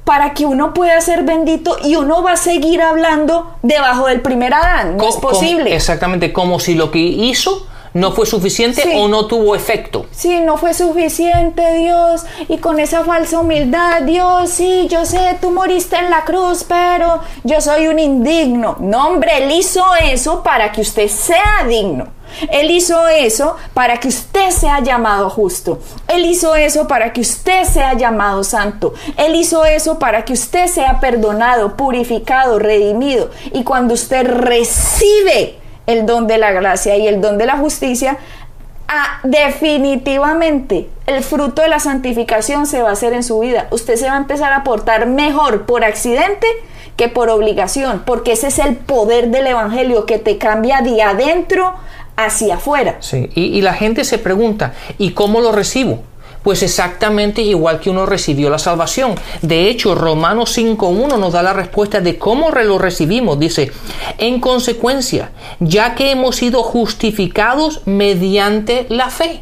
para 0.04 0.34
que 0.34 0.48
uno 0.48 0.74
pueda 0.74 1.00
ser 1.00 1.22
bendito 1.24 1.78
y 1.84 1.96
uno 1.96 2.24
va 2.24 2.32
a 2.34 2.38
seguir 2.38 2.82
hablando 2.82 3.52
debajo 3.62 4.08
del 4.08 4.22
primer 4.22 4.52
Adán. 4.54 4.98
No 4.98 5.08
es 5.08 5.16
como- 5.16 5.30
posible. 5.30 5.76
exactamente, 5.76 6.34
como 6.34 6.60
si 6.60 6.74
lo 6.74 6.90
que 6.90 6.98
hizo 6.98 7.68
no 7.94 8.12
fue 8.12 8.26
suficiente 8.26 8.82
Sí. 8.84 8.92
o 8.96 9.08
no 9.08 9.28
tuvo 9.28 9.56
efecto. 9.56 10.06
Sí, 10.12 10.40
no 10.40 10.58
fue 10.58 10.74
suficiente, 10.74 11.74
Dios, 11.76 12.24
y 12.48 12.58
con 12.58 12.80
esa 12.80 13.04
falsa 13.04 13.40
humildad, 13.40 14.04
Dios, 14.04 14.50
sí, 14.50 14.88
yo 14.90 15.06
sé, 15.06 15.38
tú 15.42 15.52
moriste 15.52 15.98
en 15.98 16.10
la 16.10 16.24
cruz, 16.24 16.64
pero 16.68 17.20
yo 17.44 17.60
soy 17.62 17.88
un 17.88 18.00
indigno. 18.00 18.78
No, 18.80 19.08
hombre, 19.08 19.44
Él 19.44 19.52
hizo 19.52 19.84
eso 20.02 20.42
para 20.44 20.72
que 20.72 20.82
usted 20.82 21.08
sea 21.08 21.66
digno. 21.68 22.08
Él 22.50 22.72
hizo 22.72 23.10
eso 23.10 23.58
para 23.74 23.98
que 24.00 24.08
usted 24.08 24.52
sea 24.52 24.80
llamado 24.80 25.30
justo. 25.30 25.80
Él 26.08 26.26
hizo 26.26 26.56
eso 26.56 26.88
para 26.88 27.12
que 27.12 27.20
usted 27.20 27.66
sea 27.66 27.94
llamado 27.94 28.46
santo. 28.46 28.94
Él 29.18 29.36
hizo 29.36 29.66
eso 29.66 30.00
para 30.00 30.24
que 30.24 30.32
usted 30.32 30.68
sea 30.68 31.02
perdonado, 31.02 31.76
purificado, 31.76 32.58
redimido. 32.58 33.32
Y 33.52 33.66
cuando 33.66 33.96
usted 33.96 34.26
recibe 34.26 35.60
el 35.92 36.06
don 36.06 36.28
de 36.28 36.38
la 36.38 36.52
gracia 36.52 36.98
y 36.98 37.08
el 37.08 37.22
don 37.22 37.38
de 37.38 37.46
la 37.46 37.58
justicia, 37.58 38.18
definitivamente 39.24 40.90
el 41.06 41.24
fruto 41.24 41.62
de 41.62 41.70
la 41.70 41.80
santificación 41.80 42.66
se 42.66 42.82
va 42.82 42.90
a 42.90 42.94
hacer 42.94 43.14
en 43.14 43.24
su 43.24 43.40
vida. 43.40 43.68
Usted 43.72 43.96
se 43.96 44.08
va 44.08 44.16
a 44.16 44.18
empezar 44.18 44.52
a 44.54 44.64
portar 44.64 45.08
mejor 45.08 45.66
por 45.66 45.84
accidente 45.84 46.48
que 46.98 47.08
por 47.08 47.30
obligación, 47.30 48.04
porque 48.06 48.34
ese 48.34 48.48
es 48.48 48.60
el 48.60 48.76
poder 48.76 49.30
del 49.30 49.48
Evangelio 49.48 50.06
que 50.06 50.20
te 50.20 50.38
cambia 50.38 50.82
de 50.82 51.02
adentro 51.02 51.74
hacia 52.18 52.56
afuera. 52.56 52.98
Sí, 53.00 53.30
y, 53.34 53.58
y 53.58 53.62
la 53.62 53.74
gente 53.74 54.04
se 54.04 54.18
pregunta, 54.18 54.74
¿y 54.98 55.12
cómo 55.12 55.40
lo 55.40 55.52
recibo? 55.52 56.04
Pues 56.44 56.64
exactamente 56.64 57.42
igual 57.44 57.80
que 57.80 57.90
uno 57.90 58.06
recibió 58.06 58.50
la 58.50 58.58
salvación. 58.60 59.14
De 59.42 59.70
hecho, 59.70 59.94
Romanos 59.96 60.58
5.1 60.58 61.20
nos 61.20 61.34
da 61.34 61.44
la 61.44 61.54
respuesta 61.54 62.02
de 62.02 62.18
cómo 62.18 62.50
lo 62.50 62.78
recibimos. 62.80 63.38
Dice, 63.40 63.72
en 64.18 64.40
consecuencia, 64.40 65.32
ya 65.60 65.94
que 65.96 66.12
hemos 66.12 66.38
sido 66.38 66.64
justificados 66.64 67.82
mediante 67.86 68.86
la 68.90 69.10
fe. 69.10 69.42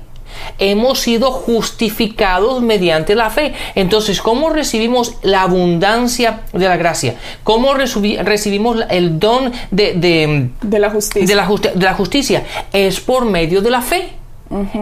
Hemos 0.60 1.00
sido 1.00 1.32
justificados 1.32 2.62
mediante 2.62 3.16
la 3.16 3.30
fe. 3.30 3.54
Entonces, 3.76 4.22
¿cómo 4.22 4.50
recibimos 4.50 5.16
la 5.24 5.42
abundancia 5.44 6.42
de 6.54 6.68
la 6.68 6.78
gracia? 6.78 7.16
¿Cómo 7.44 7.74
recibi- 7.74 8.22
recibimos 8.24 8.78
el 8.90 9.20
don 9.20 9.52
de- 9.72 9.94
de, 9.94 10.50
De 10.62 10.80
la 10.80 10.90
justicia. 10.92 11.28
de 11.28 11.36
la, 11.36 11.48
justi- 11.48 11.74
de 11.74 11.86
la 11.86 11.94
justicia 11.94 12.44
es 12.74 13.00
por 13.00 13.26
medio 13.26 13.62
de 13.62 13.70
la 13.72 13.82
fe. 13.82 14.10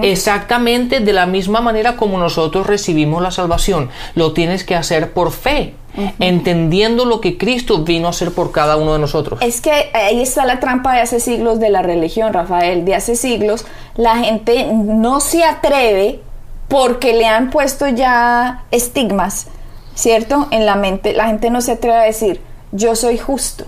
Exactamente 0.01 1.01
de 1.01 1.13
la 1.13 1.25
misma 1.25 1.59
manera 1.59 1.97
como 1.97 2.17
nosotros 2.17 2.67
recibimos 2.67 3.21
la 3.21 3.31
salvación. 3.31 3.89
Lo 4.15 4.33
tienes 4.33 4.63
que 4.63 4.75
hacer 4.75 5.11
por 5.11 5.31
fe, 5.31 5.73
entendiendo 6.19 7.05
lo 7.05 7.19
que 7.19 7.37
Cristo 7.37 7.83
vino 7.83 8.07
a 8.07 8.11
hacer 8.11 8.31
por 8.31 8.51
cada 8.51 8.77
uno 8.77 8.93
de 8.93 8.99
nosotros. 8.99 9.41
Es 9.41 9.59
que 9.59 9.91
ahí 9.93 10.21
está 10.21 10.45
la 10.45 10.59
trampa 10.59 10.93
de 10.93 11.01
hace 11.01 11.19
siglos 11.19 11.59
de 11.59 11.69
la 11.69 11.81
religión, 11.81 12.33
Rafael. 12.33 12.85
De 12.85 12.95
hace 12.95 13.15
siglos 13.15 13.65
la 13.95 14.17
gente 14.17 14.67
no 14.71 15.19
se 15.19 15.43
atreve 15.43 16.21
porque 16.67 17.13
le 17.13 17.25
han 17.25 17.49
puesto 17.49 17.87
ya 17.87 18.63
estigmas, 18.71 19.47
¿cierto? 19.95 20.47
En 20.51 20.65
la 20.65 20.75
mente. 20.75 21.13
La 21.13 21.27
gente 21.27 21.49
no 21.49 21.61
se 21.61 21.73
atreve 21.73 21.97
a 21.97 22.03
decir, 22.03 22.41
yo 22.71 22.95
soy 22.95 23.17
justo. 23.17 23.65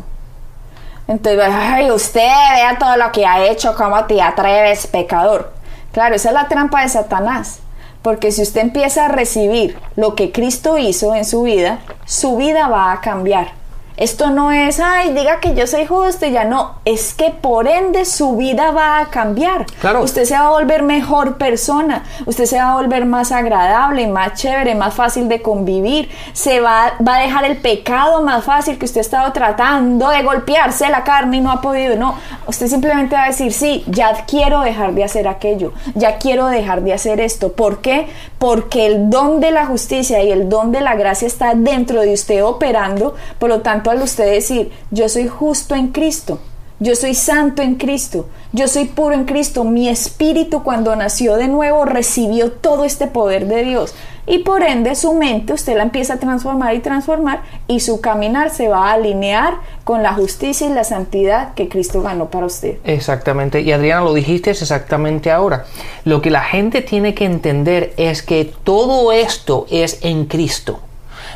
Entonces, 1.08 1.44
ay, 1.52 1.90
usted 1.90 2.22
vea 2.22 2.78
todo 2.78 2.96
lo 2.96 3.12
que 3.12 3.26
ha 3.26 3.48
hecho, 3.48 3.74
cómo 3.76 4.06
te 4.06 4.22
atreves, 4.22 4.86
pecador. 4.86 5.59
Claro, 5.92 6.16
esa 6.16 6.30
es 6.30 6.34
la 6.34 6.48
trampa 6.48 6.82
de 6.82 6.90
Satanás. 6.90 7.60
Porque 8.02 8.32
si 8.32 8.42
usted 8.42 8.62
empieza 8.62 9.06
a 9.06 9.10
recibir 9.10 9.78
lo 9.96 10.16
que 10.16 10.32
Cristo 10.32 10.78
hizo 10.78 11.16
en 11.16 11.26
su 11.26 11.44
vida, 11.44 11.80
su 12.06 12.38
vida 12.38 12.68
va 12.68 12.94
a 12.94 13.02
cambiar. 13.02 13.59
Esto 14.00 14.30
no 14.30 14.54
es, 14.54 14.80
ay, 14.80 15.14
diga 15.14 15.42
que 15.42 15.54
yo 15.54 15.68
soy 15.68 15.86
justo 15.86 16.26
y 16.26 16.32
ya 16.32 16.46
no. 16.46 16.76
Es 16.86 17.14
que 17.14 17.32
por 17.32 17.68
ende 17.68 18.06
su 18.06 18.38
vida 18.38 18.72
va 18.72 19.00
a 19.00 19.10
cambiar. 19.10 19.66
Claro. 19.82 20.04
Usted 20.04 20.24
se 20.24 20.36
va 20.36 20.48
a 20.48 20.50
volver 20.52 20.84
mejor 20.84 21.38
persona. 21.38 22.06
Usted 22.26 22.46
se 22.46 22.58
va 22.58 22.72
a 22.72 22.76
volver 22.76 23.06
más 23.06 23.34
agradable, 23.34 24.08
más 24.08 24.36
chévere, 24.36 24.74
más 24.74 24.94
fácil 24.94 25.28
de 25.28 25.42
convivir. 25.42 26.10
Se 26.32 26.62
va, 26.62 26.94
va 27.06 27.18
a 27.18 27.20
dejar 27.20 27.44
el 27.44 27.58
pecado 27.58 28.24
más 28.24 28.46
fácil 28.46 28.78
que 28.78 28.86
usted 28.86 29.00
ha 29.00 29.02
estado 29.02 29.34
tratando 29.34 30.08
de 30.08 30.24
golpearse 30.24 30.88
la 30.88 31.04
carne 31.04 31.38
y 31.38 31.42
no 31.42 31.52
ha 31.52 31.60
podido. 31.60 31.98
No, 31.98 32.16
usted 32.48 32.68
simplemente 32.68 33.18
va 33.18 33.24
a 33.24 33.28
decir, 33.28 33.52
sí, 33.52 33.84
ya 33.88 34.14
quiero 34.26 34.62
dejar 34.62 34.94
de 34.94 35.04
hacer 35.04 35.28
aquello. 35.28 35.74
Ya 35.96 36.20
quiero 36.20 36.48
dejar 36.48 36.84
de 36.84 36.94
hacer 36.94 37.20
esto. 37.20 37.52
¿Por 37.52 37.82
qué? 37.82 38.08
Porque 38.38 38.86
el 38.86 39.10
don 39.10 39.42
de 39.42 39.52
la 39.52 39.66
justicia 39.66 40.24
y 40.24 40.32
el 40.32 40.48
don 40.48 40.72
de 40.72 40.80
la 40.80 40.96
gracia 40.96 41.28
está 41.28 41.54
dentro 41.54 42.00
de 42.00 42.14
usted 42.14 42.46
operando. 42.46 43.16
Por 43.40 43.50
lo 43.50 43.60
tanto, 43.60 43.89
usted 43.98 44.32
decir, 44.32 44.72
yo 44.92 45.10
soy 45.10 45.28
justo 45.28 45.76
en 45.76 45.88
Cristo, 45.90 46.40
yo 46.80 46.96
soy 46.96 47.14
santo 47.14 47.62
en 47.62 47.76
Cristo, 47.76 48.28
yo 48.54 48.68
soy 48.68 48.86
puro 48.86 49.14
en 49.14 49.26
Cristo, 49.26 49.64
mi 49.64 49.90
espíritu 49.90 50.64
cuando 50.64 50.96
nació 50.96 51.36
de 51.36 51.48
nuevo 51.48 51.86
recibió 51.86 52.52
todo 52.52 52.86
este 52.86 53.08
poder 53.08 53.48
de 53.48 53.64
Dios. 53.64 53.94
Y 54.26 54.40
por 54.40 54.62
ende 54.62 54.94
su 54.94 55.14
mente 55.14 55.54
usted 55.54 55.76
la 55.76 55.84
empieza 55.84 56.14
a 56.14 56.18
transformar 56.20 56.76
y 56.76 56.80
transformar 56.80 57.42
y 57.68 57.80
su 57.80 58.00
caminar 58.00 58.52
se 58.52 58.68
va 58.68 58.90
a 58.90 58.94
alinear 58.94 59.56
con 59.84 60.04
la 60.04 60.14
justicia 60.14 60.68
y 60.68 60.74
la 60.74 60.84
santidad 60.84 61.56
que 61.56 61.68
Cristo 61.68 62.04
ganó 62.04 62.30
para 62.30 62.46
usted. 62.46 62.78
Exactamente, 62.84 63.62
y 63.62 63.72
Adriana 63.72 64.02
lo 64.02 64.14
dijiste 64.14 64.52
exactamente 64.52 65.32
ahora. 65.32 65.66
Lo 66.06 66.22
que 66.22 66.30
la 66.30 66.44
gente 66.44 66.82
tiene 66.82 67.16
que 67.16 67.26
entender 67.26 67.94
es 67.98 68.22
que 68.22 68.54
todo 68.64 69.12
esto 69.12 69.66
es 69.72 69.98
en 70.02 70.26
Cristo, 70.26 70.80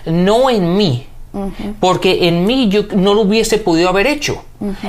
no 0.06 0.50
en 0.52 0.78
mí. 0.78 1.08
Porque 1.80 2.28
en 2.28 2.46
mí 2.46 2.70
yo 2.70 2.84
no 2.96 3.14
lo 3.14 3.22
hubiese 3.22 3.58
podido 3.58 3.90
haber 3.90 4.08
hecho. 4.08 4.44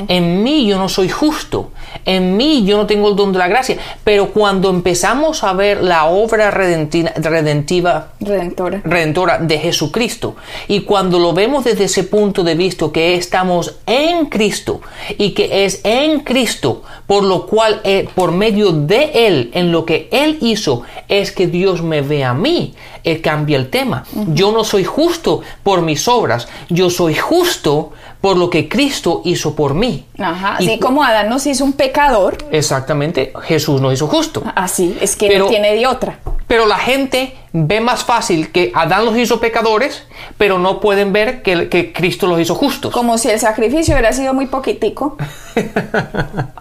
En 0.08 0.42
mí 0.42 0.66
yo 0.66 0.78
no 0.78 0.88
soy 0.88 1.08
justo. 1.08 1.70
En 2.04 2.36
mí 2.36 2.64
yo 2.64 2.76
no 2.76 2.86
tengo 2.86 3.08
el 3.08 3.16
don 3.16 3.32
de 3.32 3.38
la 3.38 3.48
gracia. 3.48 3.76
Pero 4.04 4.30
cuando 4.30 4.70
empezamos 4.70 5.42
a 5.42 5.52
ver 5.52 5.82
la 5.82 6.06
obra 6.06 6.50
redentiva 6.50 8.12
Redentora. 8.20 8.80
redentora 8.84 9.38
de 9.38 9.58
Jesucristo. 9.58 10.36
Y 10.68 10.80
cuando 10.80 11.18
lo 11.18 11.32
vemos 11.32 11.64
desde 11.64 11.84
ese 11.84 12.04
punto 12.04 12.44
de 12.44 12.54
vista 12.54 12.74
que 12.92 13.14
estamos 13.14 13.76
en 13.86 14.26
Cristo 14.26 14.80
y 15.18 15.30
que 15.30 15.64
es 15.64 15.80
en 15.84 16.20
Cristo, 16.20 16.82
por 17.06 17.24
lo 17.24 17.46
cual 17.46 17.80
eh, 17.84 18.08
por 18.14 18.32
medio 18.32 18.72
de 18.72 19.26
Él, 19.26 19.50
en 19.54 19.72
lo 19.72 19.84
que 19.84 20.08
Él 20.10 20.38
hizo, 20.40 20.82
es 21.08 21.32
que 21.32 21.46
Dios 21.46 21.82
me 21.82 22.00
ve 22.00 22.24
a 22.24 22.34
mí, 22.34 22.74
eh, 23.04 23.20
cambia 23.20 23.56
el 23.56 23.70
tema. 23.70 24.04
Yo 24.28 24.52
no 24.52 24.64
soy 24.64 24.84
justo 24.84 25.42
por 25.62 25.82
mis 25.82 26.08
obras, 26.08 26.48
yo 26.68 26.90
soy 26.90 27.14
justo 27.14 27.92
por 28.24 28.38
lo 28.38 28.48
que 28.48 28.70
Cristo 28.70 29.20
hizo 29.26 29.54
por 29.54 29.74
mí. 29.74 30.06
Ajá, 30.18 30.56
Y 30.58 30.64
así 30.70 30.78
cu- 30.78 30.86
como 30.86 31.04
Adán 31.04 31.28
nos 31.28 31.46
hizo 31.46 31.62
un 31.62 31.74
pecador, 31.74 32.38
Exactamente, 32.50 33.34
Jesús 33.42 33.82
nos 33.82 33.92
hizo 33.92 34.06
justo. 34.06 34.42
así 34.54 34.96
es 34.98 35.14
que 35.14 35.28
Pero- 35.28 35.44
no 35.44 35.50
tiene 35.50 35.74
de 35.74 35.86
otra. 35.86 36.20
Pero 36.46 36.64
la 36.64 36.78
gente 36.78 37.34
ve 37.56 37.80
más 37.80 38.02
fácil 38.04 38.50
que 38.50 38.72
Adán 38.74 39.04
los 39.04 39.16
hizo 39.16 39.38
pecadores, 39.38 40.02
pero 40.36 40.58
no 40.58 40.80
pueden 40.80 41.12
ver 41.12 41.40
que, 41.42 41.68
que 41.68 41.92
Cristo 41.92 42.26
los 42.26 42.40
hizo 42.40 42.56
justos. 42.56 42.92
Como 42.92 43.16
si 43.16 43.30
el 43.30 43.38
sacrificio 43.38 43.94
hubiera 43.94 44.12
sido 44.12 44.34
muy 44.34 44.46
poquitico. 44.46 45.16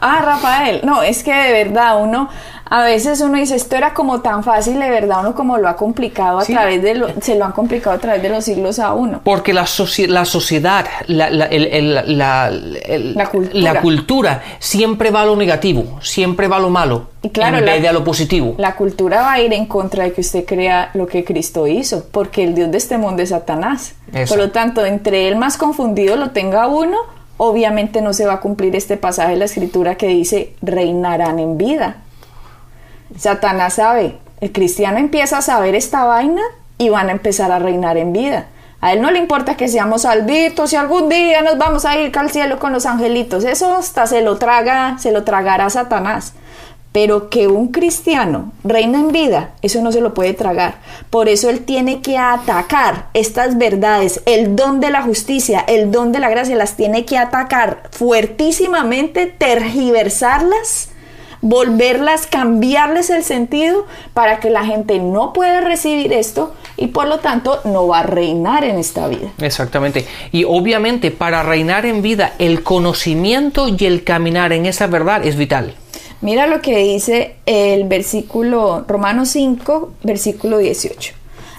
ah, 0.02 0.22
Rafael, 0.24 0.82
no, 0.84 1.02
es 1.04 1.24
que 1.24 1.34
de 1.34 1.52
verdad 1.64 2.00
uno, 2.02 2.30
a 2.70 2.84
veces 2.84 3.22
uno 3.22 3.38
dice, 3.38 3.56
esto 3.56 3.76
era 3.76 3.94
como 3.94 4.22
tan 4.22 4.44
fácil, 4.44 4.80
de 4.80 4.90
verdad 4.90 5.22
uno 5.22 5.34
como 5.36 5.58
lo 5.58 5.68
ha 5.68 5.76
complicado 5.76 6.40
a 6.40 6.46
Sí. 6.46 6.54
través 6.54 6.82
de, 6.84 6.96
lo, 6.96 7.08
se 7.22 7.36
lo 7.36 7.46
han 7.46 7.52
complicado 7.54 7.96
a 7.96 8.00
través 8.00 8.22
de 8.22 8.30
los 8.30 8.44
siglos 8.44 8.78
a 8.80 8.94
uno. 8.94 9.22
Porque 9.24 9.54
la, 9.54 9.64
soci- 9.64 10.08
la 10.08 10.26
sociedad, 10.26 10.86
la, 11.08 11.30
la- 11.30 11.46
el- 11.46 11.66
el- 11.68 12.18
la- 12.18 12.48
el- 12.50 13.16
La 13.16 13.28
cultura. 13.30 13.74
la 13.74 13.82
cultura 13.82 14.42
siempre 14.60 15.10
va 15.12 15.22
a 15.22 15.26
lo 15.26 15.36
negativo, 15.36 16.00
siempre 16.02 16.48
va 16.48 16.58
a 16.58 16.60
lo 16.60 16.70
malo, 16.70 17.08
Y 17.24 17.30
claro, 17.30 17.58
en 17.58 17.66
vez 17.66 17.82
de 17.82 17.88
a 17.88 17.94
lo 17.94 18.04
positivo. 18.04 18.56
La 18.58 18.76
cultura 18.76 19.22
va 19.22 19.34
a 19.34 19.40
ir 19.42 19.54
en 19.54 19.66
contra 19.66 20.04
de 20.04 20.14
que 20.14 20.22
usted 20.22 20.46
crea 20.46 20.83
lo 20.94 21.08
que 21.08 21.24
Cristo 21.24 21.68
hizo, 21.68 22.06
porque 22.12 22.44
el 22.44 22.56
Dios 22.56 22.72
de 22.72 22.78
este 22.78 22.98
mundo 22.98 23.22
es 23.22 23.30
Satanás. 23.30 23.96
Eso. 24.14 24.36
Por 24.36 24.44
lo 24.44 24.52
tanto, 24.52 24.86
entre 24.86 25.28
el 25.28 25.36
más 25.36 25.58
confundido 25.58 26.16
lo 26.16 26.32
tenga 26.32 26.68
uno, 26.68 26.98
obviamente 27.38 28.02
no 28.02 28.14
se 28.14 28.26
va 28.26 28.34
a 28.34 28.40
cumplir 28.40 28.76
este 28.76 28.98
pasaje 28.98 29.32
de 29.32 29.38
la 29.38 29.46
escritura 29.46 29.96
que 29.96 30.08
dice, 30.08 30.54
reinarán 30.62 31.40
en 31.40 31.58
vida. 31.58 31.98
Satanás 33.18 33.76
sabe, 33.76 34.18
el 34.42 34.52
cristiano 34.52 34.98
empieza 34.98 35.38
a 35.38 35.42
saber 35.42 35.76
esta 35.76 36.06
vaina 36.06 36.42
y 36.78 36.90
van 36.90 37.10
a 37.10 37.12
empezar 37.12 37.52
a 37.52 37.60
reinar 37.60 37.98
en 37.98 38.14
vida. 38.14 38.48
A 38.82 38.92
él 38.92 39.02
no 39.02 39.12
le 39.12 39.20
importa 39.20 39.56
que 39.56 39.70
seamos 39.70 40.02
salvitos 40.02 40.74
y 40.74 40.76
algún 40.76 41.08
día 41.08 41.42
nos 41.42 41.58
vamos 41.58 41.86
a 41.86 41.98
ir 41.98 42.12
al 42.18 42.30
cielo 42.32 42.60
con 42.60 42.74
los 42.74 42.86
angelitos. 42.86 43.46
Eso 43.46 43.78
hasta 43.78 44.06
se 44.08 44.22
lo 44.22 44.38
traga, 44.38 44.98
se 45.00 45.14
lo 45.14 45.24
tragará 45.24 45.70
Satanás. 45.70 46.34
Pero 46.94 47.30
que 47.30 47.48
un 47.48 47.70
cristiano 47.70 48.54
reina 48.64 49.00
en 49.00 49.12
vida, 49.12 49.56
eso 49.62 49.82
no 49.82 49.92
se 49.92 50.00
lo 50.00 50.14
puede 50.14 50.34
tragar. 50.34 50.76
Por 51.10 51.28
eso 51.28 51.50
él 51.50 51.66
tiene 51.66 52.02
que 52.02 52.18
atacar 52.18 53.08
estas 53.14 53.58
verdades, 53.58 54.22
el 54.26 54.56
don 54.56 54.80
de 54.80 54.92
la 54.92 55.02
justicia, 55.02 55.60
el 55.68 55.92
don 55.92 56.14
de 56.14 56.20
la 56.20 56.30
gracia, 56.30 56.56
las 56.56 56.78
tiene 56.78 57.04
que 57.04 57.18
atacar 57.18 57.90
fuertísimamente, 57.92 59.26
tergiversarlas, 59.26 60.90
volverlas, 61.42 62.26
cambiarles 62.26 63.10
el 63.10 63.24
sentido 63.24 63.86
para 64.14 64.40
que 64.40 64.50
la 64.50 64.64
gente 64.64 65.00
no 65.00 65.34
pueda 65.34 65.60
recibir 65.60 66.14
esto, 66.14 66.54
y 66.78 66.88
por 66.88 67.08
lo 67.08 67.20
tanto 67.20 67.60
no 67.66 67.88
va 67.88 68.00
a 68.00 68.04
reinar 68.04 68.64
en 68.64 68.78
esta 68.78 69.08
vida. 69.08 69.32
Exactamente. 69.40 70.06
Y 70.32 70.44
obviamente 70.44 71.12
para 71.12 71.44
reinar 71.44 71.86
en 71.86 72.02
vida, 72.02 72.34
el 72.40 72.64
conocimiento 72.64 73.68
y 73.68 73.86
el 73.86 74.04
caminar 74.04 74.54
en 74.54 74.66
esa 74.66 74.88
verdad 74.88 75.26
es 75.26 75.36
vital. 75.36 75.76
Mira 76.24 76.48
lo 76.48 76.62
que 76.62 76.78
dice 76.78 77.36
el 77.46 77.84
versículo 77.84 78.86
Romanos 78.88 79.28
5, 79.32 79.92
versículo 80.04 80.58
18. 80.58 81.14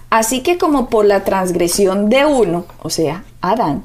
Así 0.09 0.41
que 0.41 0.57
como 0.57 0.89
por 0.89 1.05
la 1.05 1.23
transgresión 1.23 2.09
de 2.09 2.25
uno, 2.25 2.65
o 2.83 2.89
sea, 2.89 3.25
Adán, 3.43 3.85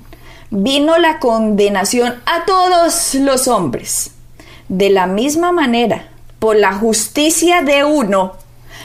vino 0.52 0.98
la 0.98 1.20
condenación 1.20 2.16
a 2.26 2.46
todos 2.46 3.14
los 3.16 3.50
hombres. 3.50 4.12
De 4.70 4.90
la 4.90 5.06
misma 5.06 5.52
manera, 5.52 6.08
por 6.40 6.56
la 6.56 6.72
justicia 6.72 7.62
de 7.62 7.84
uno, 7.84 8.36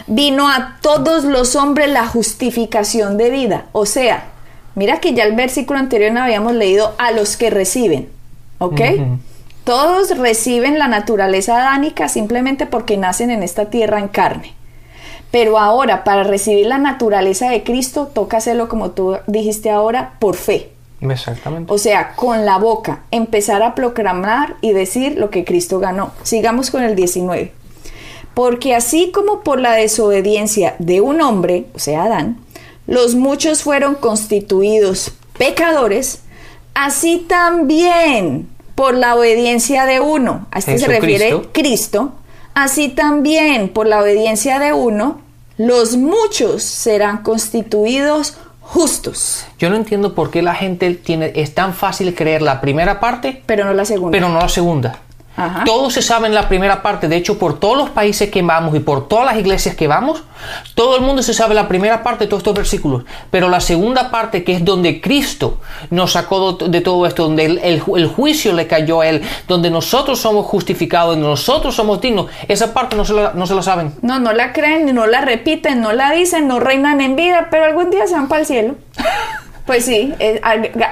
vino 0.09 0.49
a 0.49 0.79
todos 0.83 1.23
los 1.23 1.55
hombres 1.55 1.89
la 1.91 2.09
justificación 2.09 3.17
de 3.19 3.31
vida. 3.31 3.67
O 3.71 3.87
sea, 3.87 4.33
mira 4.75 4.99
que 4.99 5.15
ya 5.15 5.23
el 5.23 5.37
versículo 5.37 5.79
anterior 5.79 6.19
habíamos 6.19 6.55
leído 6.55 6.93
a 6.99 7.13
los 7.13 7.37
que 7.37 7.51
reciben. 7.51 8.09
¿Ok? 8.59 8.81
Todos 9.65 10.19
reciben 10.19 10.79
la 10.79 10.89
naturaleza 10.89 11.57
adánica 11.57 12.09
simplemente 12.09 12.67
porque 12.67 12.99
nacen 12.99 13.31
en 13.31 13.43
esta 13.43 13.71
tierra 13.71 13.99
en 13.99 14.09
carne. 14.09 14.55
Pero 15.31 15.59
ahora, 15.59 16.05
para 16.05 16.23
recibir 16.23 16.67
la 16.67 16.79
naturaleza 16.79 17.49
de 17.49 17.65
Cristo, 17.65 18.11
toca 18.13 18.37
hacerlo 18.37 18.69
como 18.69 18.91
tú 18.91 19.17
dijiste 19.27 19.71
ahora, 19.71 20.13
por 20.19 20.37
fe. 20.37 20.71
Exactamente. 21.01 21.73
O 21.73 21.79
sea, 21.79 22.15
con 22.15 22.45
la 22.45 22.59
boca, 22.59 23.03
empezar 23.11 23.63
a 23.63 23.75
proclamar 23.75 24.57
y 24.61 24.73
decir 24.73 25.19
lo 25.19 25.31
que 25.31 25.45
Cristo 25.45 25.81
ganó. 25.81 26.13
Sigamos 26.23 26.71
con 26.71 26.83
el 26.83 26.95
19. 26.95 27.53
Porque 28.35 28.75
así 28.75 29.11
como 29.13 29.41
por 29.41 29.61
la 29.61 29.73
desobediencia 29.73 30.77
de 30.79 31.01
un 31.01 31.21
hombre, 31.21 31.67
o 31.75 31.79
sea, 31.79 32.05
Adán, 32.05 32.39
los 32.87 33.15
muchos 33.15 33.63
fueron 33.63 33.95
constituidos 33.95 35.13
pecadores, 35.39 36.21
así 36.75 37.25
también 37.29 38.54
por 38.75 38.95
la 38.95 39.15
obediencia 39.15 39.87
de 39.87 40.01
uno, 40.01 40.47
a 40.51 40.59
este 40.59 40.79
se 40.79 40.87
refiere 40.87 41.49
Cristo, 41.53 42.13
así 42.55 42.89
también 42.89 43.69
por 43.69 43.87
la 43.87 44.01
obediencia 44.01 44.59
de 44.59 44.73
uno, 44.73 45.21
los 45.57 45.97
muchos 45.97 46.63
serán 46.63 47.23
constituidos 47.23 48.37
justos. 48.61 49.47
Yo 49.59 49.71
no 49.71 49.77
entiendo 49.77 50.15
por 50.15 50.31
qué 50.31 50.43
la 50.43 50.55
gente 50.55 50.93
tiene 50.95 51.33
es 51.37 51.55
tan 51.55 51.75
fácil 51.75 52.15
creer 52.15 52.43
la 52.43 52.61
primera 52.61 52.99
parte, 52.99 53.43
pero 53.47 53.65
no 53.65 53.75
la 53.75 53.85
segunda. 53.85 54.17
Pero 54.17 54.29
no 54.29 54.41
la 54.41 54.49
segunda. 54.49 54.99
Todo 55.65 55.91
se 55.91 56.01
sabe 56.01 56.29
en 56.29 56.35
la 56.35 56.49
primera 56.49 56.83
parte. 56.83 57.09
De 57.09 57.17
hecho, 57.17 57.39
por 57.39 57.59
todos 57.59 57.77
los 57.77 57.91
países 57.91 58.31
que 58.31 58.43
vamos 58.43 58.75
y 58.77 58.81
por 58.81 59.09
todas 59.09 59.27
las 59.27 59.37
iglesias 59.37 59.75
que 59.75 59.89
vamos, 59.89 60.23
todo 60.75 60.97
el 60.97 61.03
mundo 61.03 61.23
se 61.23 61.35
sabe 61.35 61.55
la 61.55 61.67
primera 61.67 62.03
parte 62.03 62.25
de 62.25 62.29
todos 62.29 62.41
estos 62.41 62.55
versículos. 62.55 63.03
Pero 63.31 63.49
la 63.49 63.61
segunda 63.61 64.11
parte, 64.11 64.45
que 64.45 64.53
es 64.53 64.65
donde 64.65 65.01
Cristo 65.01 65.59
nos 65.91 66.13
sacó 66.13 66.53
de 66.53 66.81
todo 66.81 67.07
esto, 67.07 67.25
donde 67.25 67.45
el, 67.45 67.81
juicio 67.81 68.53
le 68.53 68.67
cayó 68.67 69.01
a 69.01 69.09
Él, 69.09 69.23
donde 69.49 69.71
nosotros 69.71 70.21
somos 70.21 70.47
justificados, 70.47 71.15
donde 71.15 71.29
nosotros 71.29 71.75
somos 71.75 72.01
dignos, 72.01 72.27
esa 72.47 72.73
parte 72.73 72.95
no 72.95 73.05
se, 73.05 73.15
la, 73.15 73.33
no 73.35 73.47
se 73.47 73.55
la 73.55 73.63
saben. 73.63 73.95
No, 74.03 74.21
no 74.21 74.33
la 74.33 74.53
creen, 74.53 74.95
no 74.95 75.07
la 75.07 75.21
repiten, 75.21 75.81
no 75.81 75.93
la 75.93 76.13
dicen, 76.13 76.47
no 76.47 76.61
reinan 76.61 77.01
en 77.01 77.17
vida, 77.17 77.49
pero 77.51 77.65
algún 77.65 77.91
día 77.91 78.07
se 78.07 78.15
van 78.15 78.29
para 78.29 78.43
el 78.43 78.47
cielo. 78.47 78.75
Pues 79.67 79.87
sí, 79.87 80.13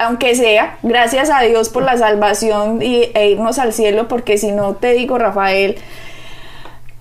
aunque 0.01 0.35
sea, 0.35 0.79
gracias 0.83 1.29
a 1.31 1.43
Dios 1.43 1.69
por 1.69 1.83
la 1.83 1.99
salvación 1.99 2.81
y, 2.81 3.11
e 3.15 3.31
irnos 3.31 3.59
al 3.59 3.75
cielo, 3.75 4.09
porque 4.09 4.39
si 4.39 4.51
no 4.51 4.77
te 4.77 4.95
digo, 4.95 5.19
Rafael, 5.19 5.77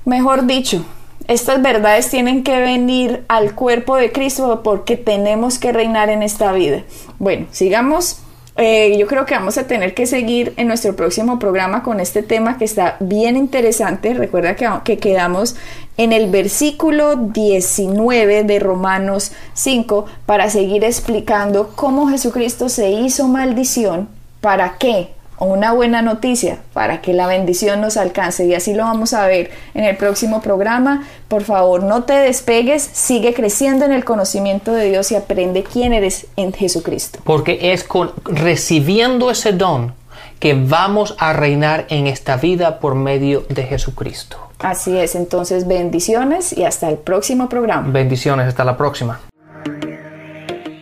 mejor 0.04 0.46
dicho, 0.48 0.86
estas 1.28 1.62
verdades 1.62 2.10
tienen 2.10 2.44
que 2.44 2.60
venir 2.60 3.24
al 3.30 3.56
cuerpo 3.56 3.96
de 3.96 4.12
Cristo 4.12 4.62
porque 4.64 4.98
tenemos 4.98 5.60
que 5.60 5.72
reinar 5.72 6.10
en 6.10 6.24
esta 6.24 6.52
vida. 6.52 6.84
Bueno, 7.20 7.48
sigamos 7.52 8.22
eh, 8.58 8.98
yo 8.98 9.08
creo 9.08 9.26
que 9.26 9.34
vamos 9.34 9.58
a 9.58 9.66
tener 9.66 9.94
que 9.94 10.06
seguir 10.06 10.54
en 10.58 10.68
nuestro 10.68 10.96
próximo 10.96 11.40
programa 11.40 11.84
con 11.84 12.02
este 12.02 12.22
tema 12.22 12.58
que 12.58 12.66
está 12.66 12.98
bien 13.00 13.38
interesante. 13.38 14.14
Recuerda 14.14 14.56
que, 14.56 14.70
que 14.84 14.98
quedamos 14.98 15.56
en 16.04 16.14
el 16.14 16.32
versículo 16.32 17.16
19 17.16 18.44
de 18.44 18.60
Romanos 18.60 19.34
5 19.54 20.06
para 20.26 20.50
seguir 20.50 20.84
explicando 20.84 21.74
cómo 21.76 22.10
Jesucristo 22.10 22.70
se 22.70 22.90
hizo 22.90 23.28
maldición. 23.28 24.10
¿Para 24.42 24.78
qué? 24.80 25.10
una 25.40 25.74
buena 25.74 26.04
noticia 26.04 26.60
para 26.72 27.02
que 27.02 27.14
la 27.14 27.26
bendición 27.26 27.82
nos 27.82 27.98
alcance 27.98 28.46
y 28.46 28.54
así 28.54 28.76
lo 28.76 28.84
vamos 28.84 29.14
a 29.14 29.26
ver 29.26 29.50
en 29.74 29.84
el 29.84 29.98
próximo 29.98 30.40
programa. 30.40 31.08
Por 31.28 31.44
favor, 31.44 31.82
no 31.82 32.04
te 32.04 32.14
despegues, 32.14 32.88
sigue 32.94 33.34
creciendo 33.34 33.86
en 33.86 33.92
el 33.92 34.06
conocimiento 34.06 34.72
de 34.72 34.92
Dios 34.92 35.12
y 35.12 35.16
aprende 35.16 35.64
quién 35.64 35.94
eres 35.94 36.28
en 36.36 36.54
Jesucristo. 36.54 37.20
Porque 37.24 37.74
es 37.74 37.84
con 37.84 38.12
recibiendo 38.26 39.32
ese 39.32 39.52
don 39.52 39.96
que 40.42 40.54
vamos 40.56 41.16
a 41.20 41.32
reinar 41.34 41.86
en 41.90 42.08
esta 42.08 42.36
vida 42.36 42.80
por 42.80 42.96
medio 42.96 43.46
de 43.48 43.62
Jesucristo. 43.64 44.38
Así 44.60 44.98
es, 44.98 45.16
entonces 45.16 45.66
bendiciones 45.68 46.58
y 46.58 46.64
hasta 46.64 46.90
el 46.90 46.98
próximo 46.98 47.48
programa. 47.48 47.88
Bendiciones, 47.90 48.48
hasta 48.48 48.66
la 48.66 48.76
próxima. 48.76 49.22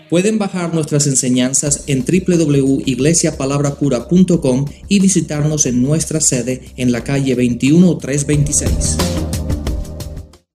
Pueden 0.10 0.40
bajar 0.40 0.74
nuestras 0.74 1.06
enseñanzas 1.08 1.84
en 1.88 2.06
www.iglesiapalabrapura.com 2.06 4.66
y 4.88 5.00
visitarnos 5.00 5.66
en 5.68 5.84
nuestra 5.84 6.22
sede 6.22 6.72
en 6.78 6.92
la 6.92 7.04
calle 7.04 7.36
21326. 7.36 8.98